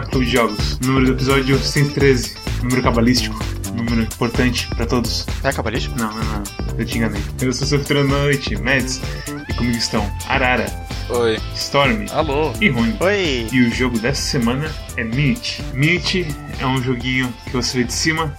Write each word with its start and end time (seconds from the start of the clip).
Clube 0.00 0.26
de 0.26 0.32
Jogos. 0.32 0.78
Número 0.80 1.06
do 1.06 1.12
episódio 1.12 1.58
113, 1.58 2.34
número 2.62 2.82
cabalístico, 2.82 3.36
número 3.74 4.02
importante 4.02 4.66
pra 4.68 4.86
todos. 4.86 5.26
É 5.42 5.52
cabalístico? 5.52 5.96
Não, 5.98 6.12
não, 6.12 6.24
não, 6.24 6.42
eu 6.78 6.84
te 6.84 6.98
enganei. 6.98 7.22
Eu 7.40 7.52
sou 7.52 7.64
o 7.66 7.70
Sofrendo 7.70 8.08
Noite, 8.08 8.56
Mads, 8.56 9.00
e 9.48 9.54
comigo 9.54 9.76
estão 9.76 10.10
Arara, 10.28 10.66
Oi. 11.10 11.38
Storm 11.54 12.06
Alô. 12.12 12.52
e 12.60 12.68
Rony. 12.68 12.96
Oi! 13.00 13.48
E 13.52 13.60
o 13.62 13.70
jogo 13.70 13.98
dessa 13.98 14.22
semana 14.22 14.70
é 14.96 15.04
Minute. 15.04 15.62
Minute 15.72 16.26
é 16.58 16.66
um 16.66 16.82
joguinho 16.82 17.32
que 17.44 17.50
você 17.52 17.78
vê 17.78 17.84
de 17.84 17.92
cima, 17.92 18.36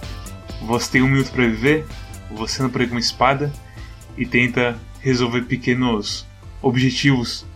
você 0.62 0.92
tem 0.92 1.02
um 1.02 1.08
minuto 1.08 1.30
pra 1.30 1.46
viver, 1.46 1.86
você 2.32 2.62
não 2.62 2.70
pega 2.70 2.90
uma 2.90 3.00
espada 3.00 3.52
e 4.18 4.26
tenta 4.26 4.78
resolver 5.00 5.42
pequenos 5.42 6.26
objetivos 6.60 7.46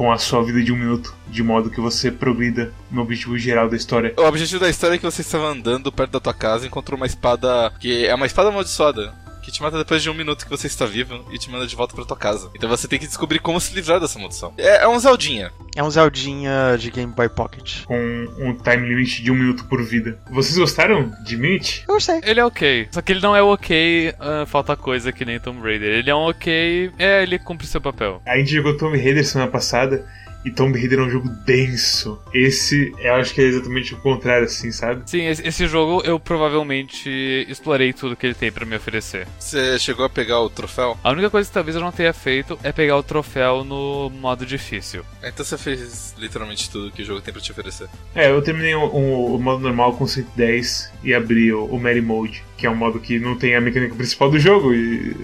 com 0.00 0.10
a 0.10 0.16
sua 0.16 0.42
vida 0.42 0.62
de 0.62 0.72
um 0.72 0.76
minuto, 0.76 1.14
de 1.28 1.42
modo 1.42 1.68
que 1.68 1.78
você 1.78 2.10
progrida 2.10 2.72
no 2.90 3.02
objetivo 3.02 3.36
geral 3.36 3.68
da 3.68 3.76
história. 3.76 4.14
O 4.16 4.22
objetivo 4.22 4.58
da 4.58 4.70
história 4.70 4.94
é 4.94 4.98
que 4.98 5.04
você 5.04 5.20
estava 5.20 5.48
andando 5.48 5.92
perto 5.92 6.12
da 6.12 6.20
tua 6.20 6.32
casa 6.32 6.64
e 6.64 6.68
encontrou 6.68 6.96
uma 6.96 7.04
espada 7.04 7.70
que 7.78 8.06
é 8.06 8.14
uma 8.14 8.24
espada 8.24 8.48
amaldiçoada. 8.48 9.12
Que 9.50 9.54
te 9.54 9.62
mata 9.62 9.76
depois 9.76 10.00
de 10.00 10.08
um 10.08 10.14
minuto 10.14 10.44
que 10.44 10.50
você 10.50 10.68
está 10.68 10.86
vivo 10.86 11.24
e 11.32 11.36
te 11.36 11.50
manda 11.50 11.66
de 11.66 11.74
volta 11.74 11.92
pra 11.92 12.04
tua 12.04 12.16
casa. 12.16 12.52
Então 12.54 12.68
você 12.68 12.86
tem 12.86 13.00
que 13.00 13.06
descobrir 13.06 13.40
como 13.40 13.60
se 13.60 13.74
livrar 13.74 13.98
dessa 13.98 14.16
maldição. 14.16 14.54
É, 14.56 14.84
é 14.84 14.88
um 14.88 14.96
Zeldinha. 14.96 15.50
É 15.74 15.82
um 15.82 15.90
Zeldinha 15.90 16.76
de 16.78 16.88
Game 16.88 17.12
Boy 17.12 17.28
Pocket. 17.28 17.84
Com 17.84 17.98
um 18.38 18.54
time 18.54 18.88
limit 18.88 19.20
de 19.20 19.28
um 19.32 19.34
minuto 19.34 19.64
por 19.64 19.82
vida. 19.82 20.22
Vocês 20.30 20.56
gostaram 20.56 21.10
de 21.24 21.36
Minute? 21.36 21.84
Eu 21.88 21.94
gostei. 21.94 22.20
Ele 22.22 22.38
é 22.38 22.44
ok. 22.44 22.86
Só 22.92 23.02
que 23.02 23.10
ele 23.10 23.20
não 23.20 23.34
é 23.34 23.42
o 23.42 23.52
ok, 23.52 24.14
ah, 24.20 24.46
falta 24.46 24.76
coisa 24.76 25.10
que 25.10 25.24
nem 25.24 25.40
Tomb 25.40 25.60
Raider. 25.60 25.94
Ele 25.94 26.10
é 26.10 26.14
um 26.14 26.28
ok, 26.28 26.92
é, 26.96 27.24
ele 27.24 27.36
cumpre 27.36 27.66
seu 27.66 27.80
papel. 27.80 28.22
A 28.24 28.36
gente 28.38 28.52
jogou 28.54 28.76
Tomb 28.76 28.96
Raider 28.96 29.26
semana 29.26 29.50
passada 29.50 30.06
e 30.44 30.50
Tomb 30.50 30.78
Raider 30.78 30.98
é 30.98 31.02
um 31.02 31.10
jogo 31.10 31.28
denso. 31.44 32.20
Esse, 32.32 32.92
eu 32.98 33.14
acho 33.14 33.34
que 33.34 33.40
é 33.40 33.44
exatamente 33.44 33.94
o 33.94 33.98
contrário, 33.98 34.46
assim, 34.46 34.70
sabe? 34.72 35.02
Sim, 35.06 35.26
esse, 35.26 35.66
jogo 35.66 36.02
eu 36.04 36.18
provavelmente 36.18 37.46
explorei 37.48 37.92
tudo 37.92 38.16
que 38.16 38.26
ele 38.26 38.34
tem 38.34 38.50
pra 38.52 38.64
me 38.66 38.76
oferecer. 38.76 39.26
Você 39.38 39.78
chegou 39.78 40.04
a 40.04 40.08
pegar 40.10 40.40
o 40.40 40.50
troféu? 40.50 40.98
A 41.02 41.10
única 41.10 41.30
coisa 41.30 41.48
que 41.48 41.54
talvez 41.54 41.76
eu 41.76 41.82
não 41.82 41.92
tenha 41.92 42.12
feito 42.12 42.58
é 42.62 42.72
pegar 42.72 42.96
o 42.96 43.02
troféu 43.02 43.64
no 43.64 44.10
modo 44.10 44.44
difícil. 44.46 45.04
Então 45.22 45.44
você 45.44 45.58
fez 45.58 46.14
literalmente 46.18 46.70
tudo 46.70 46.90
que 46.90 47.02
o 47.02 47.04
jogo 47.04 47.20
tem 47.20 47.32
pra 47.32 47.42
te 47.42 47.50
oferecer. 47.52 47.88
É, 48.14 48.30
eu 48.30 48.40
terminei 48.42 48.74
o, 48.74 48.84
o- 48.84 49.36
o 49.36 49.38
modo 49.38 49.60
normal 49.60 49.94
com 49.94 50.06
110 50.06 50.90
e 51.04 51.14
abri 51.14 51.52
o, 51.52 51.64
o 51.66 51.78
Mary 51.80 52.00
Mode, 52.00 52.42
que 52.56 52.66
é 52.66 52.70
um 52.70 52.74
modo 52.74 52.98
que 52.98 53.18
não 53.18 53.36
tem 53.36 53.54
a 53.54 53.60
mecânica 53.60 53.94
principal 53.94 54.30
do 54.30 54.38
jogo 54.38 54.72
e. 54.74 55.14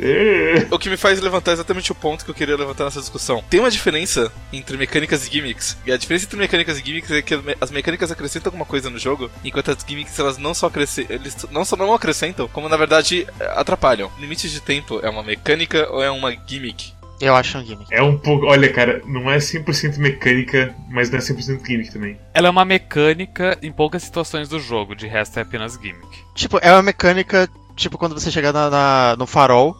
O 0.70 0.78
que 0.78 0.89
me 0.91 0.97
faz 0.97 1.20
levantar 1.20 1.53
exatamente 1.53 1.91
o 1.92 1.94
ponto 1.94 2.25
que 2.25 2.31
eu 2.31 2.34
queria 2.34 2.56
levantar 2.56 2.84
nessa 2.84 3.00
discussão. 3.00 3.42
Tem 3.48 3.61
uma 3.61 3.70
diferença 3.70 4.33
entre 4.53 4.77
mecânicas 5.06 5.26
e 5.26 5.30
gimmicks. 5.30 5.76
E 5.86 5.92
a 5.92 5.96
diferença 5.96 6.24
entre 6.26 6.36
mecânicas 6.38 6.78
e 6.78 6.84
gimmicks 6.84 7.10
é 7.10 7.22
que 7.22 7.34
as 7.34 7.42
me- 7.44 7.56
as 7.60 7.70
mecânicas 7.70 8.10
acrescentam 8.10 8.48
alguma 8.50 8.64
coisa 8.66 8.90
no 8.90 8.98
jogo, 8.98 9.30
enquanto 9.44 9.70
as 9.70 9.78
gimmicks 9.86 10.18
elas 10.18 10.36
não 10.38 10.52
só 10.52 10.66
acrescentam, 10.66 11.16
eles 11.16 11.36
não 11.50 11.64
só 11.64 11.76
não 11.76 11.94
acrescentam, 11.94 12.48
como 12.48 12.69
na 12.69 12.76
verdade 12.76 13.26
atrapalham. 13.54 14.10
Limite 14.19 14.48
de 14.50 14.60
tempo 14.60 15.00
é 15.03 15.08
uma 15.08 15.22
mecânica 15.22 15.88
ou 15.91 16.03
é 16.03 16.10
uma 16.10 16.32
gimmick? 16.47 16.92
Eu 17.20 17.34
acho 17.34 17.56
um 17.56 17.64
gimmick. 17.64 17.92
É 17.94 18.03
um 18.03 18.19
pouco. 18.19 18.44
Olha, 18.47 18.70
cara, 18.70 19.00
não 19.06 19.31
é 19.31 19.38
100% 19.38 19.97
mecânica, 19.98 20.75
mas 20.91 21.08
não 21.08 21.19
é 21.19 21.22
100% 21.22 21.64
gimmick 21.66 21.91
também. 21.91 22.19
Ela 22.34 22.48
é 22.48 22.50
uma 22.50 22.64
mecânica 22.64 23.56
em 23.62 23.72
poucas 23.72 24.02
situações 24.02 24.48
do 24.50 24.60
jogo, 24.60 24.94
de 24.94 25.06
resto 25.06 25.38
é 25.38 25.42
apenas 25.42 25.75
gimmick. 25.81 26.06
Tipo, 26.34 26.58
é 26.60 26.70
uma 26.72 26.82
mecânica, 26.82 27.48
tipo, 27.75 27.97
quando 27.97 28.12
você 28.19 28.31
chega 28.31 28.52
na, 28.52 28.69
na- 28.69 29.16
no 29.19 29.26
farol 29.26 29.75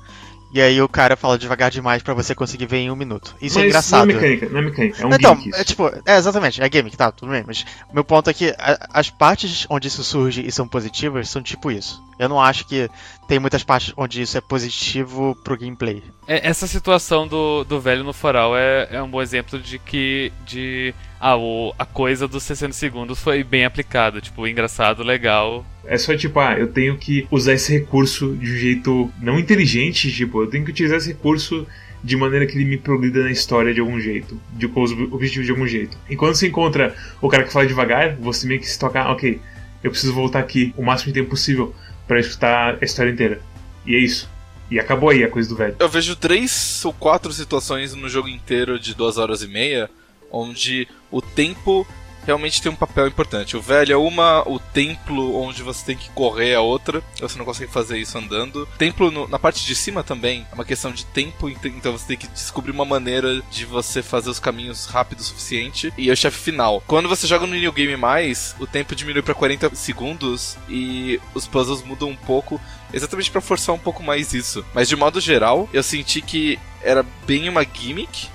e 0.57 0.61
aí 0.63 0.81
o 0.81 0.89
cara 0.89 1.17
fala 1.17 1.39
devagar 1.39 1.71
demais 1.71 2.03
pra 2.03 2.15
você 2.15 2.35
conseguir 2.35 2.67
ver 2.67 2.79
em 2.79 2.91
um 2.91 2.97
minuto. 2.97 3.35
Isso 3.43 3.57
mas 3.57 3.65
é 3.65 3.69
engraçado. 3.69 4.07
Não 4.07 4.13
é 4.13 4.15
mecânica, 4.15 4.49
não 4.49 4.59
é 4.59 4.63
mecânica, 4.63 5.03
é 5.03 5.07
um 5.07 5.15
então, 5.15 5.37
gimmick. 5.37 5.59
é 5.61 5.65
tipo, 5.65 5.91
é 6.07 6.17
exatamente, 6.17 6.63
é 6.63 6.71
gimmick, 6.73 6.97
tá, 6.97 7.13
tudo 7.13 7.31
bem, 7.31 7.45
mas 7.47 7.65
meu 7.93 8.03
ponto 8.05 8.31
é 8.31 8.35
que 8.35 8.55
a- 8.59 8.89
as 8.93 9.11
partes 9.11 9.67
onde 9.69 9.89
isso 9.89 10.03
surge 10.03 10.47
e 10.47 10.51
são 10.51 10.67
positivas 10.67 11.29
são 11.29 11.43
tipo 11.43 11.71
isso. 11.71 12.03
Eu 12.19 12.29
não 12.31 12.41
acho 12.41 12.67
que 12.67 12.89
tem 13.29 13.39
muitas 13.39 13.63
partes 13.63 13.93
onde 13.97 14.23
isso 14.23 14.39
é 14.39 14.41
positivo 14.41 15.37
pro 15.45 15.57
gameplay. 15.59 16.03
É, 16.27 16.49
essa 16.49 16.67
situação 16.67 17.29
do, 17.29 17.63
do 17.65 17.79
velho 17.79 18.03
no 18.03 18.13
foral 18.15 18.57
é, 18.57 18.89
é 18.91 19.03
um 19.03 19.11
bom 19.11 19.21
exemplo 19.21 19.59
de 19.59 19.79
que. 19.79 20.33
de. 20.47 20.95
Ah, 21.29 21.37
o, 21.37 21.75
a 21.77 21.85
coisa 21.85 22.29
dos 22.29 22.45
60 22.45 22.73
segundos 22.73 23.19
foi 23.19 23.43
bem 23.43 23.65
aplicada. 23.65 24.21
Tipo, 24.21 24.47
engraçado, 24.47 25.03
legal. 25.03 25.67
É 25.85 25.99
só 25.99 26.17
tipo, 26.17 26.39
ah, 26.39 26.57
eu 26.57 26.69
tenho 26.69 26.97
que 26.97 27.27
usar 27.33 27.55
esse 27.55 27.73
recurso 27.73 28.37
de 28.37 28.53
um 28.53 28.57
jeito 28.57 29.11
não 29.21 29.37
inteligente, 29.37 30.13
tipo, 30.13 30.41
eu 30.43 30.47
tenho 30.47 30.65
que 30.65 30.71
utilizar 30.71 30.99
esse 30.99 31.09
recurso 31.09 31.67
de 32.05 32.17
maneira 32.17 32.47
que 32.47 32.57
ele 32.57 32.65
me 32.65 32.77
progrida 32.79 33.25
na 33.25 33.31
história 33.33 33.75
de 33.75 33.81
algum 33.81 33.99
jeito, 33.99 34.41
de 34.53 34.69
com 34.69 34.83
os 34.83 34.93
ob- 34.93 35.13
objetivos 35.13 35.47
de 35.47 35.51
algum 35.51 35.67
jeito. 35.67 35.99
E 36.09 36.15
quando 36.15 36.37
você 36.37 36.47
encontra 36.47 36.95
o 37.21 37.29
cara 37.29 37.43
que 37.43 37.53
fala 37.53 37.67
devagar, 37.67 38.15
você 38.15 38.47
meio 38.47 38.61
que 38.61 38.69
se 38.69 38.79
toca, 38.79 39.01
ah, 39.03 39.11
ok, 39.11 39.41
eu 39.83 39.91
preciso 39.91 40.15
voltar 40.15 40.39
aqui 40.39 40.73
o 40.77 40.83
máximo 40.85 41.13
de 41.13 41.19
tempo 41.19 41.31
possível 41.31 41.75
pra 42.07 42.21
escutar 42.21 42.79
a 42.81 42.85
história 42.85 43.11
inteira. 43.11 43.41
E 43.85 43.97
é 43.97 43.99
isso. 43.99 44.31
E 44.71 44.79
acabou 44.79 45.11
aí 45.11 45.25
a 45.25 45.29
coisa 45.29 45.49
do 45.49 45.57
velho. 45.57 45.75
Eu 45.81 45.89
vejo 45.89 46.15
três 46.15 46.85
ou 46.85 46.93
quatro 46.93 47.33
situações 47.33 47.95
no 47.97 48.09
jogo 48.09 48.29
inteiro 48.29 48.79
de 48.79 48.95
duas 48.95 49.19
horas 49.19 49.43
e 49.43 49.49
meia 49.49 49.91
onde 50.31 50.89
o 51.11 51.21
tempo 51.23 51.87
realmente 52.25 52.61
tem 52.61 52.73
um 52.73 52.75
papel 52.75 53.07
importante. 53.07 53.57
O 53.57 53.61
velho 53.61 53.93
é 53.93 53.97
uma, 53.97 54.43
o 54.49 54.59
templo 54.59 55.37
onde 55.41 55.63
você 55.63 55.87
tem 55.87 55.97
que 55.97 56.11
correr 56.11 56.51
é 56.51 56.59
outra, 56.59 57.01
você 57.21 57.39
não 57.39 57.45
consegue 57.45 57.71
fazer 57.71 57.99
isso 57.99 58.19
andando. 58.19 58.67
Templo 58.77 59.13
no- 59.13 59.29
na 59.29 59.39
parte 59.39 59.65
de 59.65 59.77
cima 59.77 60.03
também 60.03 60.45
é 60.51 60.55
uma 60.57 60.65
questão 60.65 60.91
de 60.91 61.07
tempo, 61.07 61.49
ent- 61.49 61.65
então 61.67 61.93
você 61.93 62.05
tem 62.09 62.17
que 62.17 62.27
descobrir 62.27 62.73
uma 62.73 62.85
maneira 62.85 63.41
de 63.53 63.65
você 63.65 64.03
fazer 64.03 64.29
os 64.29 64.41
caminhos 64.41 64.87
rápido 64.87 65.21
o 65.21 65.23
suficiente. 65.23 65.93
E 65.97 66.11
é 66.11 66.13
o 66.13 66.17
chefe 66.17 66.37
final. 66.37 66.83
Quando 66.89 67.09
você 67.09 67.29
joga 67.29 67.47
no 67.47 67.55
New 67.55 67.71
Game 67.73 67.97
mais, 67.97 68.57
o 68.59 68.67
tempo 68.67 68.97
diminui 68.97 69.23
pra 69.23 69.33
40 69.33 69.73
segundos 69.77 70.57
e 70.69 71.21
os 71.33 71.47
puzzles 71.47 71.85
mudam 71.85 72.09
um 72.09 72.17
pouco 72.17 72.61
exatamente 72.93 73.31
pra 73.31 73.41
forçar 73.41 73.73
um 73.73 73.79
pouco 73.79 74.03
mais 74.03 74.35
isso. 74.35 74.67
Mas 74.75 74.89
de 74.89 74.97
modo 74.97 75.21
geral, 75.21 75.69
eu 75.73 75.83
senti 75.83 76.21
que 76.21 76.59
era 76.83 77.05
bem 77.25 77.49
uma 77.49 77.63
gimmick 77.65 78.29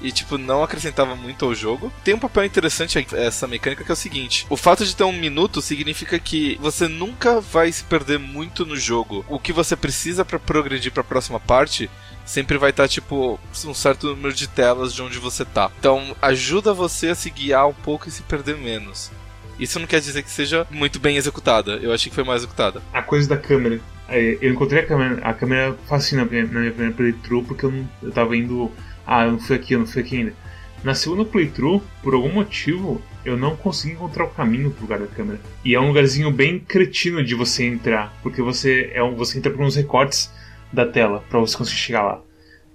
e 0.00 0.12
tipo 0.12 0.38
não 0.38 0.62
acrescentava 0.62 1.14
muito 1.16 1.44
ao 1.44 1.54
jogo. 1.54 1.92
Tem 2.04 2.14
um 2.14 2.18
papel 2.18 2.44
interessante 2.44 3.06
essa 3.12 3.46
mecânica 3.46 3.84
que 3.84 3.90
é 3.90 3.94
o 3.94 3.96
seguinte: 3.96 4.46
o 4.48 4.56
fato 4.56 4.84
de 4.84 4.94
ter 4.94 5.04
um 5.04 5.12
minuto 5.12 5.60
significa 5.60 6.18
que 6.18 6.58
você 6.60 6.88
nunca 6.88 7.40
vai 7.40 7.70
se 7.72 7.84
perder 7.84 8.18
muito 8.18 8.64
no 8.64 8.76
jogo. 8.76 9.24
O 9.28 9.38
que 9.38 9.52
você 9.52 9.76
precisa 9.76 10.24
pra 10.24 10.38
progredir 10.38 10.92
pra 10.92 11.04
próxima 11.04 11.40
parte 11.40 11.90
sempre 12.24 12.58
vai 12.58 12.70
estar 12.70 12.86
tipo 12.86 13.40
um 13.64 13.74
certo 13.74 14.08
número 14.08 14.34
de 14.34 14.46
telas 14.46 14.92
de 14.94 15.02
onde 15.02 15.18
você 15.18 15.44
tá. 15.44 15.70
Então 15.78 16.14
ajuda 16.20 16.74
você 16.74 17.08
a 17.08 17.14
se 17.14 17.30
guiar 17.30 17.66
um 17.66 17.74
pouco 17.74 18.08
e 18.08 18.12
se 18.12 18.22
perder 18.22 18.56
menos. 18.56 19.10
Isso 19.58 19.80
não 19.80 19.86
quer 19.86 20.00
dizer 20.00 20.22
que 20.22 20.30
seja 20.30 20.66
muito 20.70 21.00
bem 21.00 21.16
executada. 21.16 21.72
Eu 21.82 21.92
achei 21.92 22.08
que 22.10 22.14
foi 22.14 22.22
mal 22.22 22.36
executada. 22.36 22.80
A 22.92 23.02
coisa 23.02 23.28
da 23.28 23.36
câmera. 23.36 23.80
É, 24.08 24.38
Eu 24.40 24.52
encontrei 24.52 24.82
a 24.82 24.86
câmera, 24.86 25.20
a 25.22 25.34
câmera 25.34 25.76
fascina 25.86 26.24
na 26.24 26.30
minha 26.30 26.46
primeira 26.46 26.92
playthrough 26.92 27.44
porque 27.44 27.66
eu, 27.66 27.72
não, 27.72 27.88
eu 28.02 28.12
tava 28.12 28.36
indo. 28.36 28.70
Ah, 29.10 29.24
eu 29.24 29.32
não 29.32 29.38
fui 29.40 29.56
aqui, 29.56 29.72
eu 29.72 29.78
não 29.78 29.86
fui 29.86 30.02
aqui 30.02 30.18
ainda. 30.18 30.34
Na 30.84 30.94
segunda 30.94 31.24
playthrough, 31.24 31.82
por 32.02 32.12
algum 32.12 32.30
motivo, 32.30 33.00
eu 33.24 33.38
não 33.38 33.56
consegui 33.56 33.94
encontrar 33.94 34.24
o 34.24 34.30
caminho 34.30 34.70
pro 34.70 34.82
lugar 34.82 34.98
da 34.98 35.06
câmera. 35.06 35.40
E 35.64 35.74
é 35.74 35.80
um 35.80 35.88
lugarzinho 35.88 36.30
bem 36.30 36.58
cretino 36.60 37.24
de 37.24 37.34
você 37.34 37.64
entrar, 37.64 38.12
porque 38.22 38.42
você 38.42 38.90
é 38.92 39.02
um, 39.02 39.14
você 39.14 39.38
entra 39.38 39.50
por 39.50 39.62
uns 39.62 39.76
recortes 39.76 40.30
da 40.70 40.84
tela 40.84 41.24
pra 41.30 41.40
você 41.40 41.56
conseguir 41.56 41.80
chegar 41.80 42.02
lá. 42.02 42.22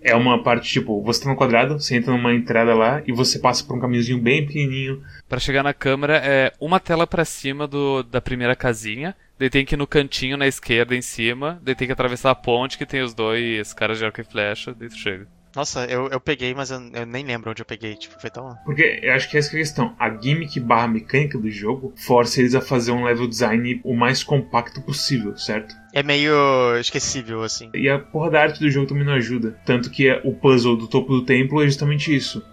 É 0.02 0.16
uma 0.16 0.42
parte 0.42 0.70
tipo, 0.70 1.04
você 1.04 1.24
tá 1.24 1.30
no 1.30 1.36
quadrado, 1.36 1.80
você 1.80 1.96
entra 1.96 2.12
numa 2.12 2.34
entrada 2.34 2.74
lá 2.74 3.04
e 3.06 3.14
você 3.14 3.38
passa 3.38 3.64
por 3.64 3.78
um 3.78 3.80
caminhozinho 3.80 4.18
bem 4.18 4.46
pequenininho. 4.46 5.04
Pra 5.30 5.40
chegar 5.40 5.62
na 5.62 5.74
câmera 5.74 6.18
é 6.18 6.52
uma 6.60 6.80
tela 6.80 7.06
pra 7.06 7.24
cima 7.24 7.68
do, 7.68 8.02
da 8.02 8.20
primeira 8.20 8.56
casinha. 8.56 9.16
Daí 9.38 9.52
tem 9.52 9.64
que 9.64 9.76
ir 9.76 9.78
no 9.78 9.88
cantinho 9.88 10.36
na 10.36 10.48
esquerda 10.48 10.96
em 10.96 11.02
cima. 11.02 11.62
Daí 11.62 11.76
tem 11.76 11.88
que 11.88 11.94
atravessar 11.94 12.32
a 12.32 12.36
ponte 12.36 12.78
que 12.78 12.88
tem 12.88 13.04
os 13.04 13.14
dois 13.14 13.72
caras 13.72 14.00
de 14.00 14.06
arco 14.06 14.20
e 14.20 14.24
flecha. 14.24 14.74
Daí 14.74 14.90
tu 14.90 14.98
chega. 14.98 15.28
Nossa, 15.56 15.86
eu, 15.86 16.08
eu 16.08 16.20
peguei, 16.20 16.54
mas 16.54 16.72
eu, 16.72 16.80
eu 16.94 17.06
nem 17.06 17.24
lembro 17.24 17.52
onde 17.52 17.62
eu 17.62 17.66
peguei, 17.66 17.96
tipo, 17.96 18.20
foi 18.20 18.30
tão... 18.30 18.56
Porque 18.66 19.00
eu 19.04 19.14
acho 19.14 19.30
que 19.30 19.38
essa 19.38 19.50
é 19.50 19.56
a 19.56 19.60
questão. 19.60 19.96
A 20.00 20.10
gimmick 20.10 20.60
barra 20.60 20.88
mecânica 20.88 21.38
do 21.38 21.50
jogo 21.50 21.94
força 21.96 22.40
eles 22.40 22.56
a 22.56 22.62
fazer 22.62 22.92
um 22.92 23.04
level 23.04 23.28
design 23.28 23.80
o 23.84 23.96
mais 23.96 24.24
compacto 24.24 24.82
possível, 24.82 25.38
certo? 25.38 25.76
É 25.94 26.02
meio 26.02 26.34
esquecível, 26.80 27.44
assim. 27.44 27.70
E 27.74 27.88
a 27.88 28.00
porra 28.00 28.32
da 28.32 28.42
arte 28.42 28.60
do 28.60 28.70
jogo 28.72 28.88
também 28.88 29.06
não 29.06 29.14
ajuda. 29.14 29.56
Tanto 29.66 29.92
que 29.92 30.08
é- 30.08 30.20
o 30.24 30.34
puzzle 30.34 30.76
do 30.76 30.88
topo 30.88 31.14
do 31.14 31.24
templo 31.24 31.62
é 31.62 31.66
justamente 31.66 32.14
isso. 32.16 32.44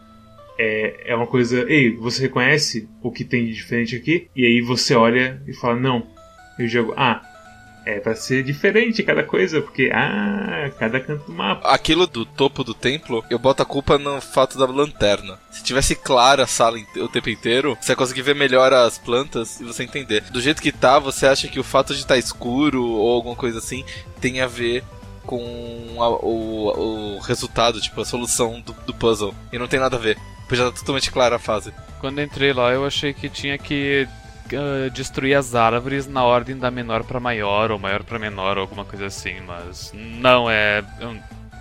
É, 0.59 1.13
é 1.13 1.17
uma 1.17 1.27
coisa. 1.27 1.65
Ei, 1.71 1.97
você 1.97 2.21
reconhece 2.23 2.87
o 3.03 3.11
que 3.11 3.25
tem 3.25 3.47
de 3.47 3.55
diferente 3.55 3.97
aqui? 3.97 4.29
E 4.37 4.45
aí 4.45 4.61
você 4.61 4.95
olha 4.95 5.43
e 5.47 5.55
fala, 5.55 5.75
não. 5.77 6.07
E 6.59 6.65
o 6.65 6.69
jogo, 6.69 6.93
ah, 6.99 7.23
é 7.97 8.01
pra 8.01 8.15
ser 8.15 8.43
diferente 8.43 9.03
cada 9.03 9.23
coisa, 9.23 9.61
porque, 9.61 9.91
ah, 9.93 10.71
cada 10.79 11.01
canto 11.01 11.25
do 11.27 11.33
mapa. 11.33 11.69
Aquilo 11.69 12.07
do 12.07 12.25
topo 12.25 12.63
do 12.65 12.75
templo, 12.75 13.25
eu 13.31 13.39
boto 13.39 13.63
a 13.63 13.67
culpa 13.67 13.99
no 13.99 14.21
fato 14.21 14.59
da 14.59 14.67
lanterna. 14.67 15.39
Se 15.51 15.63
tivesse 15.63 15.95
clara 15.95 16.45
a 16.45 16.47
sala 16.47 16.79
o 16.97 17.09
tempo 17.09 17.29
inteiro, 17.31 17.77
você 17.81 17.93
ia 17.93 17.97
conseguir 17.97 18.23
ver 18.23 18.35
melhor 18.35 18.73
as 18.73 18.99
plantas 18.99 19.61
e 19.61 19.65
você 19.65 19.83
entender. 19.83 20.23
Do 20.31 20.41
jeito 20.41 20.63
que 20.63 20.73
tá, 20.73 20.99
você 20.99 21.27
acha 21.27 21.49
que 21.49 21.61
o 21.61 21.65
fato 21.65 21.93
de 21.95 22.01
estar 22.01 22.17
escuro 22.19 22.85
ou 22.85 23.13
alguma 23.15 23.37
coisa 23.37 23.59
assim 23.59 23.85
tem 24.21 24.41
a 24.41 24.47
ver 24.47 24.85
com 25.27 25.97
a- 25.99 26.09
o, 26.25 27.17
o 27.17 27.19
resultado, 27.21 27.81
tipo, 27.81 28.01
a 28.01 28.05
solução 28.05 28.61
do, 28.61 28.73
do 28.87 28.95
puzzle. 28.95 29.35
E 29.53 29.59
não 29.59 29.69
tem 29.69 29.79
nada 29.81 29.97
a 29.97 30.01
ver. 30.01 30.17
Depois 30.43 30.59
já 30.59 30.71
tá 30.71 30.79
totalmente 30.79 31.11
clara 31.13 31.37
a 31.37 31.39
fase. 31.39 31.73
Quando 32.01 32.21
entrei 32.21 32.53
lá, 32.53 32.73
eu 32.73 32.85
achei 32.85 33.13
que 33.13 33.29
tinha 33.29 33.57
que 33.59 34.09
uh, 34.57 34.91
destruir 34.91 35.35
as 35.35 35.55
árvores 35.55 36.07
na 36.07 36.25
ordem 36.25 36.57
da 36.57 36.71
menor 36.71 37.05
pra 37.05 37.21
maior, 37.21 37.71
ou 37.71 37.79
maior 37.79 38.03
pra 38.03 38.19
menor, 38.19 38.57
ou 38.57 38.63
alguma 38.63 38.85
coisa 38.85 39.07
assim, 39.07 39.41
mas 39.47 39.93
não 39.95 40.51
é. 40.51 40.83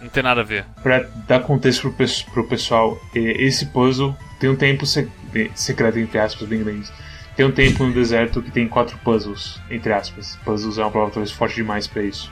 Não 0.02 0.08
tem 0.08 0.24
nada 0.24 0.42
a 0.42 0.44
ver. 0.44 0.66
Pra 0.82 1.06
dar 1.28 1.42
contexto 1.42 1.92
pro, 1.92 2.06
pro 2.34 2.48
pessoal, 2.48 2.98
esse 3.14 3.66
puzzle 3.68 4.16
tem 4.40 4.50
um 4.50 4.56
tempo 4.56 4.86
secreto, 4.86 6.00
entre 6.00 6.18
aspas, 6.20 6.48
bem 6.48 6.64
grande. 6.64 6.90
Tem 7.36 7.46
um 7.46 7.52
tempo 7.52 7.86
no 7.86 7.94
deserto 7.94 8.42
que 8.42 8.52
tem 8.52 8.68
quatro 8.68 8.98
puzzles, 9.00 9.60
entre 9.70 9.92
aspas. 9.94 10.38
Puzzles 10.44 10.78
é 10.78 10.82
uma 10.82 10.92
palavra 10.92 11.14
talvez 11.14 11.32
forte 11.32 11.56
demais 11.56 11.88
para 11.88 12.04
isso. 12.04 12.32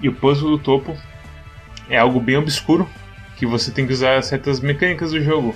E 0.00 0.08
o 0.08 0.14
puzzle 0.14 0.50
do 0.50 0.58
topo 0.58 0.96
é 1.88 1.98
algo 1.98 2.20
bem 2.20 2.36
obscuro, 2.36 2.88
que 3.36 3.46
você 3.46 3.70
tem 3.70 3.86
que 3.86 3.92
usar 3.92 4.22
certas 4.22 4.60
mecânicas 4.60 5.12
do 5.12 5.22
jogo. 5.22 5.54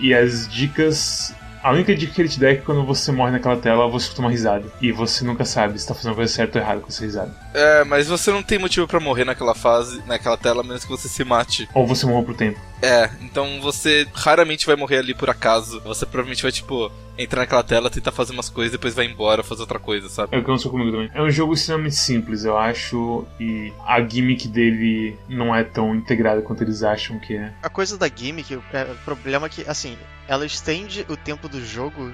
E 0.00 0.14
as 0.14 0.48
dicas 0.48 1.34
a 1.62 1.72
única 1.72 1.94
dica 1.94 2.14
que 2.14 2.22
ele 2.22 2.28
te 2.28 2.40
dá 2.40 2.50
é 2.50 2.54
que 2.56 2.62
quando 2.62 2.84
você 2.84 3.12
morre 3.12 3.32
naquela 3.32 3.56
tela, 3.56 3.86
você 3.86 4.04
escuta 4.04 4.22
uma 4.22 4.30
risada. 4.30 4.64
E 4.80 4.90
você 4.90 5.24
nunca 5.24 5.44
sabe 5.44 5.78
se 5.78 5.86
tá 5.86 5.94
fazendo 5.94 6.14
coisa 6.14 6.32
certa 6.32 6.58
ou 6.58 6.64
errada 6.64 6.80
com 6.80 6.88
essa 6.88 7.04
risada. 7.04 7.30
É, 7.54 7.84
mas 7.84 8.08
você 8.08 8.30
não 8.30 8.42
tem 8.42 8.58
motivo 8.58 8.86
para 8.86 9.00
morrer 9.00 9.24
naquela 9.24 9.54
fase, 9.54 10.02
naquela 10.06 10.36
tela, 10.36 10.60
a 10.60 10.64
menos 10.64 10.84
que 10.84 10.90
você 10.90 11.08
se 11.08 11.24
mate. 11.24 11.68
Ou 11.74 11.86
você 11.86 12.06
morra 12.06 12.24
pro 12.24 12.34
tempo. 12.34 12.60
É, 12.82 13.10
então 13.20 13.60
você 13.60 14.06
raramente 14.14 14.66
vai 14.66 14.76
morrer 14.76 14.98
ali 14.98 15.14
por 15.14 15.28
acaso. 15.28 15.80
Você 15.80 16.06
provavelmente 16.06 16.42
vai, 16.42 16.52
tipo, 16.52 16.90
entrar 17.18 17.40
naquela 17.40 17.62
tela, 17.62 17.90
tentar 17.90 18.12
fazer 18.12 18.32
umas 18.32 18.48
coisas, 18.48 18.72
depois 18.72 18.94
vai 18.94 19.04
embora 19.04 19.42
fazer 19.42 19.62
outra 19.62 19.78
coisa, 19.78 20.08
sabe? 20.08 20.34
É 20.34 20.38
o 20.38 20.42
que 20.42 20.48
aconteceu 20.48 20.70
comigo 20.70 20.90
também. 20.90 21.10
É 21.12 21.20
um 21.20 21.30
jogo 21.30 21.52
extremamente 21.52 21.96
simples, 21.96 22.44
eu 22.44 22.56
acho, 22.56 23.26
e 23.38 23.72
a 23.86 24.00
gimmick 24.00 24.48
dele 24.48 25.18
não 25.28 25.54
é 25.54 25.62
tão 25.62 25.94
integrada 25.94 26.40
quanto 26.40 26.62
eles 26.62 26.82
acham 26.82 27.18
que 27.18 27.36
é. 27.36 27.52
A 27.62 27.68
coisa 27.68 27.98
da 27.98 28.08
gimmick, 28.08 28.54
é, 28.72 28.82
o 28.84 29.04
problema 29.04 29.46
é 29.46 29.50
que, 29.50 29.68
assim, 29.68 29.98
ela 30.26 30.46
estende 30.46 31.04
o 31.08 31.16
tempo 31.16 31.48
do 31.48 31.62
jogo, 31.64 32.12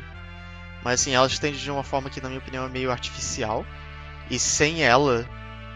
mas 0.82 1.00
assim, 1.00 1.14
ela 1.14 1.26
estende 1.26 1.58
de 1.58 1.70
uma 1.70 1.84
forma 1.84 2.10
que, 2.10 2.20
na 2.20 2.28
minha 2.28 2.40
opinião, 2.40 2.66
é 2.66 2.68
meio 2.68 2.90
artificial. 2.90 3.64
E 4.30 4.38
sem 4.38 4.82
ela, 4.82 5.26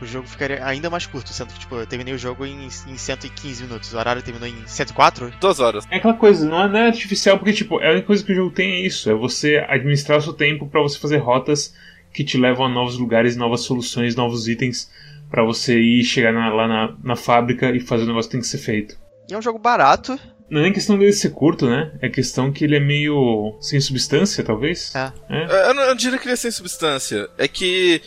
o 0.00 0.06
jogo 0.06 0.26
ficaria 0.26 0.64
ainda 0.64 0.88
mais 0.88 1.06
curto, 1.06 1.32
sendo 1.32 1.52
que, 1.52 1.61
tipo, 1.61 1.76
eu 1.76 1.87
terminei 1.87 2.14
o 2.14 2.19
jogo 2.19 2.47
em, 2.47 2.67
em 2.67 2.97
115 2.97 3.62
minutos. 3.62 3.93
O 3.93 3.99
horário 3.99 4.23
terminou 4.23 4.49
em 4.49 4.67
104? 4.67 5.32
Duas 5.41 5.61
horas. 5.61 5.87
É 5.91 5.97
aquela 5.97 6.14
coisa, 6.14 6.49
não 6.49 6.62
é, 6.62 6.69
não 6.69 6.79
é 6.79 6.87
artificial, 6.87 7.38
porque, 7.38 7.52
tipo, 7.52 7.79
a 7.79 7.91
única 7.91 8.06
coisa 8.06 8.25
que 8.25 8.32
o 8.32 8.35
jogo 8.35 8.50
tem 8.50 8.73
é 8.73 8.81
isso: 8.81 9.11
é 9.11 9.14
você 9.14 9.64
administrar 9.69 10.19
o 10.19 10.23
seu 10.23 10.32
tempo 10.32 10.67
para 10.67 10.81
você 10.81 10.99
fazer 10.99 11.19
rotas 11.19 11.75
que 12.12 12.25
te 12.25 12.38
levam 12.38 12.67
a 12.67 12.69
novos 12.69 12.99
lugares, 12.99 13.37
novas 13.37 13.61
soluções, 13.61 14.17
novos 14.17 14.49
itens 14.49 14.91
para 15.31 15.44
você 15.44 15.79
ir 15.79 16.02
chegar 16.02 16.32
na, 16.32 16.52
lá 16.52 16.67
na, 16.67 16.97
na 17.05 17.17
fábrica 17.17 17.70
e 17.70 17.79
fazer 17.79 18.02
o 18.02 18.06
negócio 18.06 18.29
que 18.29 18.32
tem 18.32 18.41
que 18.41 18.49
ser 18.49 18.58
feito. 18.58 18.99
E 19.29 19.35
é 19.35 19.38
um 19.38 19.43
jogo 19.43 19.58
barato. 19.58 20.19
Não 20.50 20.58
é 20.58 20.64
nem 20.64 20.73
questão 20.73 20.99
dele 20.99 21.12
ser 21.12 21.31
curto, 21.31 21.70
né? 21.70 21.93
É 22.02 22.08
questão 22.08 22.50
que 22.50 22.64
ele 22.64 22.75
é 22.75 22.81
meio 22.81 23.56
sem 23.61 23.81
substância, 23.81 24.43
talvez. 24.43 24.93
É. 24.97 25.12
é. 25.29 25.69
Eu, 25.69 25.75
não, 25.75 25.82
eu 25.82 25.88
não 25.91 25.94
diria 25.94 26.19
que 26.19 26.25
ele 26.25 26.32
é 26.32 26.37
sem 26.37 26.50
substância. 26.50 27.29
É 27.38 27.47
que 27.47 28.02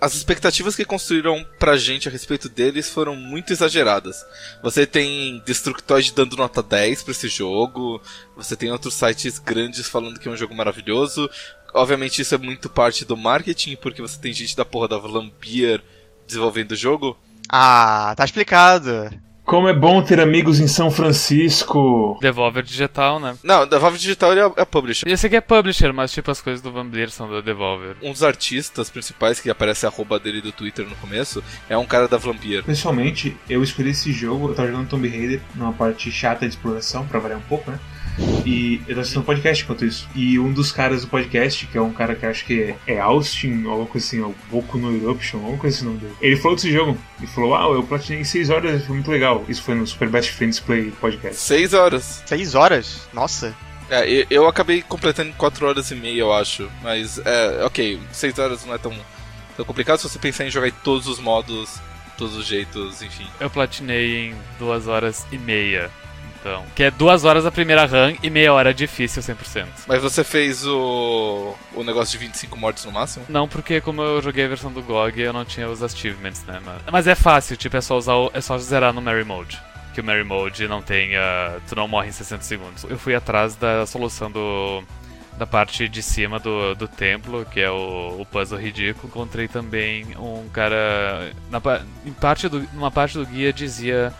as 0.00 0.14
expectativas 0.14 0.76
que 0.76 0.84
construíram 0.84 1.44
pra 1.58 1.76
gente 1.76 2.08
a 2.08 2.12
respeito 2.12 2.48
deles 2.48 2.88
foram 2.88 3.16
muito 3.16 3.52
exageradas. 3.52 4.24
Você 4.62 4.86
tem 4.86 5.42
Destructoid 5.44 6.12
dando 6.14 6.36
nota 6.36 6.62
10 6.62 7.02
pra 7.02 7.12
esse 7.12 7.28
jogo, 7.28 8.00
você 8.36 8.56
tem 8.56 8.70
outros 8.70 8.94
sites 8.94 9.38
grandes 9.38 9.88
falando 9.88 10.20
que 10.20 10.28
é 10.28 10.30
um 10.30 10.36
jogo 10.36 10.54
maravilhoso. 10.54 11.28
Obviamente 11.74 12.22
isso 12.22 12.34
é 12.34 12.38
muito 12.38 12.70
parte 12.70 13.04
do 13.04 13.16
marketing, 13.16 13.76
porque 13.76 14.00
você 14.00 14.18
tem 14.18 14.32
gente 14.32 14.56
da 14.56 14.64
porra 14.64 14.88
da 14.88 14.98
Vlambeer 14.98 15.82
desenvolvendo 16.26 16.72
o 16.72 16.76
jogo. 16.76 17.18
Ah, 17.48 18.14
tá 18.16 18.24
explicado. 18.24 19.10
Como 19.48 19.66
é 19.66 19.72
bom 19.72 20.02
ter 20.02 20.20
amigos 20.20 20.60
em 20.60 20.68
São 20.68 20.90
Francisco. 20.90 22.18
Devolver 22.20 22.62
Digital, 22.62 23.18
né? 23.18 23.34
Não, 23.42 23.66
Devolver 23.66 23.98
Digital 23.98 24.34
é, 24.34 24.52
é 24.60 24.64
publisher. 24.66 25.08
Esse 25.08 25.26
aqui 25.26 25.36
é 25.36 25.40
publisher, 25.40 25.90
mas 25.90 26.12
tipo 26.12 26.30
as 26.30 26.42
coisas 26.42 26.60
do 26.60 26.70
Van 26.70 26.84
Bleer 26.84 27.10
são 27.10 27.30
da 27.30 27.40
Devolver. 27.40 27.96
Um 28.02 28.12
dos 28.12 28.22
artistas 28.22 28.90
principais 28.90 29.40
que 29.40 29.48
aparece 29.48 29.86
a 29.86 29.88
arroba 29.88 30.18
dele 30.18 30.42
do 30.42 30.52
Twitter 30.52 30.86
no 30.86 30.94
começo 30.96 31.42
é 31.66 31.78
um 31.78 31.86
cara 31.86 32.06
da 32.06 32.18
Vlampier. 32.18 32.62
Pessoalmente, 32.62 33.38
eu 33.48 33.62
escolhi 33.62 33.92
esse 33.92 34.12
jogo, 34.12 34.50
eu 34.50 34.54
tava 34.54 34.68
jogando 34.68 34.90
Tomb 34.90 35.08
Raider 35.08 35.40
numa 35.54 35.72
parte 35.72 36.12
chata 36.12 36.46
de 36.46 36.54
exploração, 36.54 37.06
pra 37.06 37.18
variar 37.18 37.40
um 37.40 37.48
pouco, 37.48 37.70
né? 37.70 37.78
E 38.44 38.80
eu 38.88 38.94
tô 38.94 39.00
assistindo 39.00 39.22
um 39.22 39.24
podcast 39.24 39.64
enquanto 39.64 39.84
isso. 39.84 40.08
E 40.14 40.38
um 40.38 40.52
dos 40.52 40.72
caras 40.72 41.02
do 41.02 41.08
podcast, 41.08 41.66
que 41.66 41.76
é 41.76 41.80
um 41.80 41.92
cara 41.92 42.14
que 42.14 42.26
acho 42.26 42.44
que 42.44 42.74
é 42.86 42.98
Austin, 42.98 43.64
ou 43.64 43.70
alguma 43.70 43.88
coisa 43.88 44.06
assim, 44.06 44.20
ou 44.20 44.34
Boku 44.50 44.78
no 44.78 44.94
Eruption, 44.94 45.38
alguma 45.38 45.58
coisa 45.58 45.76
assim 45.76 45.86
o 45.86 45.88
nome 45.90 46.00
dele. 46.00 46.14
Ele 46.20 46.36
falou 46.36 46.56
desse 46.56 46.72
jogo. 46.72 46.96
Ele 47.18 47.26
falou, 47.26 47.54
ah, 47.54 47.74
eu 47.74 47.82
platinei 47.82 48.22
em 48.22 48.24
6 48.24 48.50
horas, 48.50 48.84
foi 48.84 48.94
muito 48.94 49.10
legal. 49.10 49.44
Isso 49.48 49.62
foi 49.62 49.74
no 49.74 49.86
Super 49.86 50.08
Best 50.08 50.32
Friends 50.32 50.60
Play 50.60 50.90
podcast. 51.00 51.40
6 51.40 51.74
horas. 51.74 52.22
6 52.26 52.54
horas? 52.54 53.08
Nossa. 53.12 53.54
É, 53.90 54.26
eu 54.28 54.46
acabei 54.46 54.82
completando 54.82 55.30
em 55.30 55.34
4 55.34 55.66
horas 55.66 55.90
e 55.90 55.94
meia, 55.94 56.20
eu 56.20 56.32
acho. 56.32 56.70
Mas, 56.82 57.18
é, 57.18 57.64
ok, 57.64 58.00
6 58.12 58.38
horas 58.38 58.64
não 58.64 58.74
é 58.74 58.78
tão, 58.78 58.94
tão 59.56 59.64
complicado 59.64 59.98
se 59.98 60.08
você 60.08 60.18
pensar 60.18 60.44
em 60.44 60.50
jogar 60.50 60.68
em 60.68 60.74
todos 60.84 61.06
os 61.06 61.18
modos, 61.18 61.80
todos 62.16 62.36
os 62.36 62.46
jeitos, 62.46 63.00
enfim. 63.02 63.26
Eu 63.40 63.48
platinei 63.48 64.28
em 64.28 64.34
2 64.58 64.88
horas 64.88 65.26
e 65.32 65.38
meia. 65.38 65.90
Então, 66.40 66.64
que 66.74 66.84
é 66.84 66.90
duas 66.90 67.24
horas 67.24 67.44
a 67.44 67.50
primeira 67.50 67.84
run 67.84 68.16
e 68.22 68.30
meia 68.30 68.52
hora 68.52 68.72
difícil 68.72 69.22
100%. 69.22 69.66
Mas 69.86 70.02
você 70.02 70.22
fez 70.22 70.66
o 70.66 71.54
o 71.74 71.82
negócio 71.82 72.18
de 72.18 72.26
25 72.26 72.56
mortes 72.56 72.84
no 72.84 72.92
máximo? 72.92 73.24
Não, 73.28 73.48
porque 73.48 73.80
como 73.80 74.02
eu 74.02 74.22
joguei 74.22 74.44
a 74.44 74.48
versão 74.48 74.72
do 74.72 74.82
GOG, 74.82 75.20
eu 75.20 75.32
não 75.32 75.44
tinha 75.44 75.68
os 75.68 75.82
achievements, 75.82 76.44
né? 76.44 76.60
Mas, 76.64 76.82
mas 76.90 77.06
é 77.06 77.14
fácil, 77.14 77.56
tipo, 77.56 77.76
é 77.76 77.80
só 77.80 77.96
usar 77.96 78.14
o, 78.14 78.30
é 78.32 78.40
só 78.40 78.56
zerar 78.58 78.92
no 78.92 79.00
Mary 79.00 79.24
Mode. 79.24 79.60
Que 79.94 80.00
o 80.00 80.04
Mary 80.04 80.24
Mode 80.24 80.68
não 80.68 80.80
tenha. 80.80 81.20
Tu 81.68 81.74
não 81.74 81.88
morre 81.88 82.08
em 82.08 82.12
60 82.12 82.42
segundos. 82.44 82.84
Eu 82.84 82.98
fui 82.98 83.14
atrás 83.14 83.56
da 83.56 83.84
solução 83.86 84.30
do. 84.30 84.82
Da 85.36 85.46
parte 85.46 85.88
de 85.88 86.02
cima 86.02 86.40
do, 86.40 86.74
do 86.74 86.88
templo, 86.88 87.44
que 87.44 87.60
é 87.60 87.70
o, 87.70 88.20
o 88.20 88.26
puzzle 88.26 88.58
ridículo. 88.58 89.06
Encontrei 89.06 89.46
também 89.46 90.04
um 90.16 90.48
cara. 90.48 91.32
Na, 91.48 91.60
em 92.04 92.12
parte 92.12 92.48
do, 92.48 92.60
numa 92.72 92.90
parte 92.90 93.16
do 93.16 93.24
guia 93.24 93.52
dizia 93.52 94.12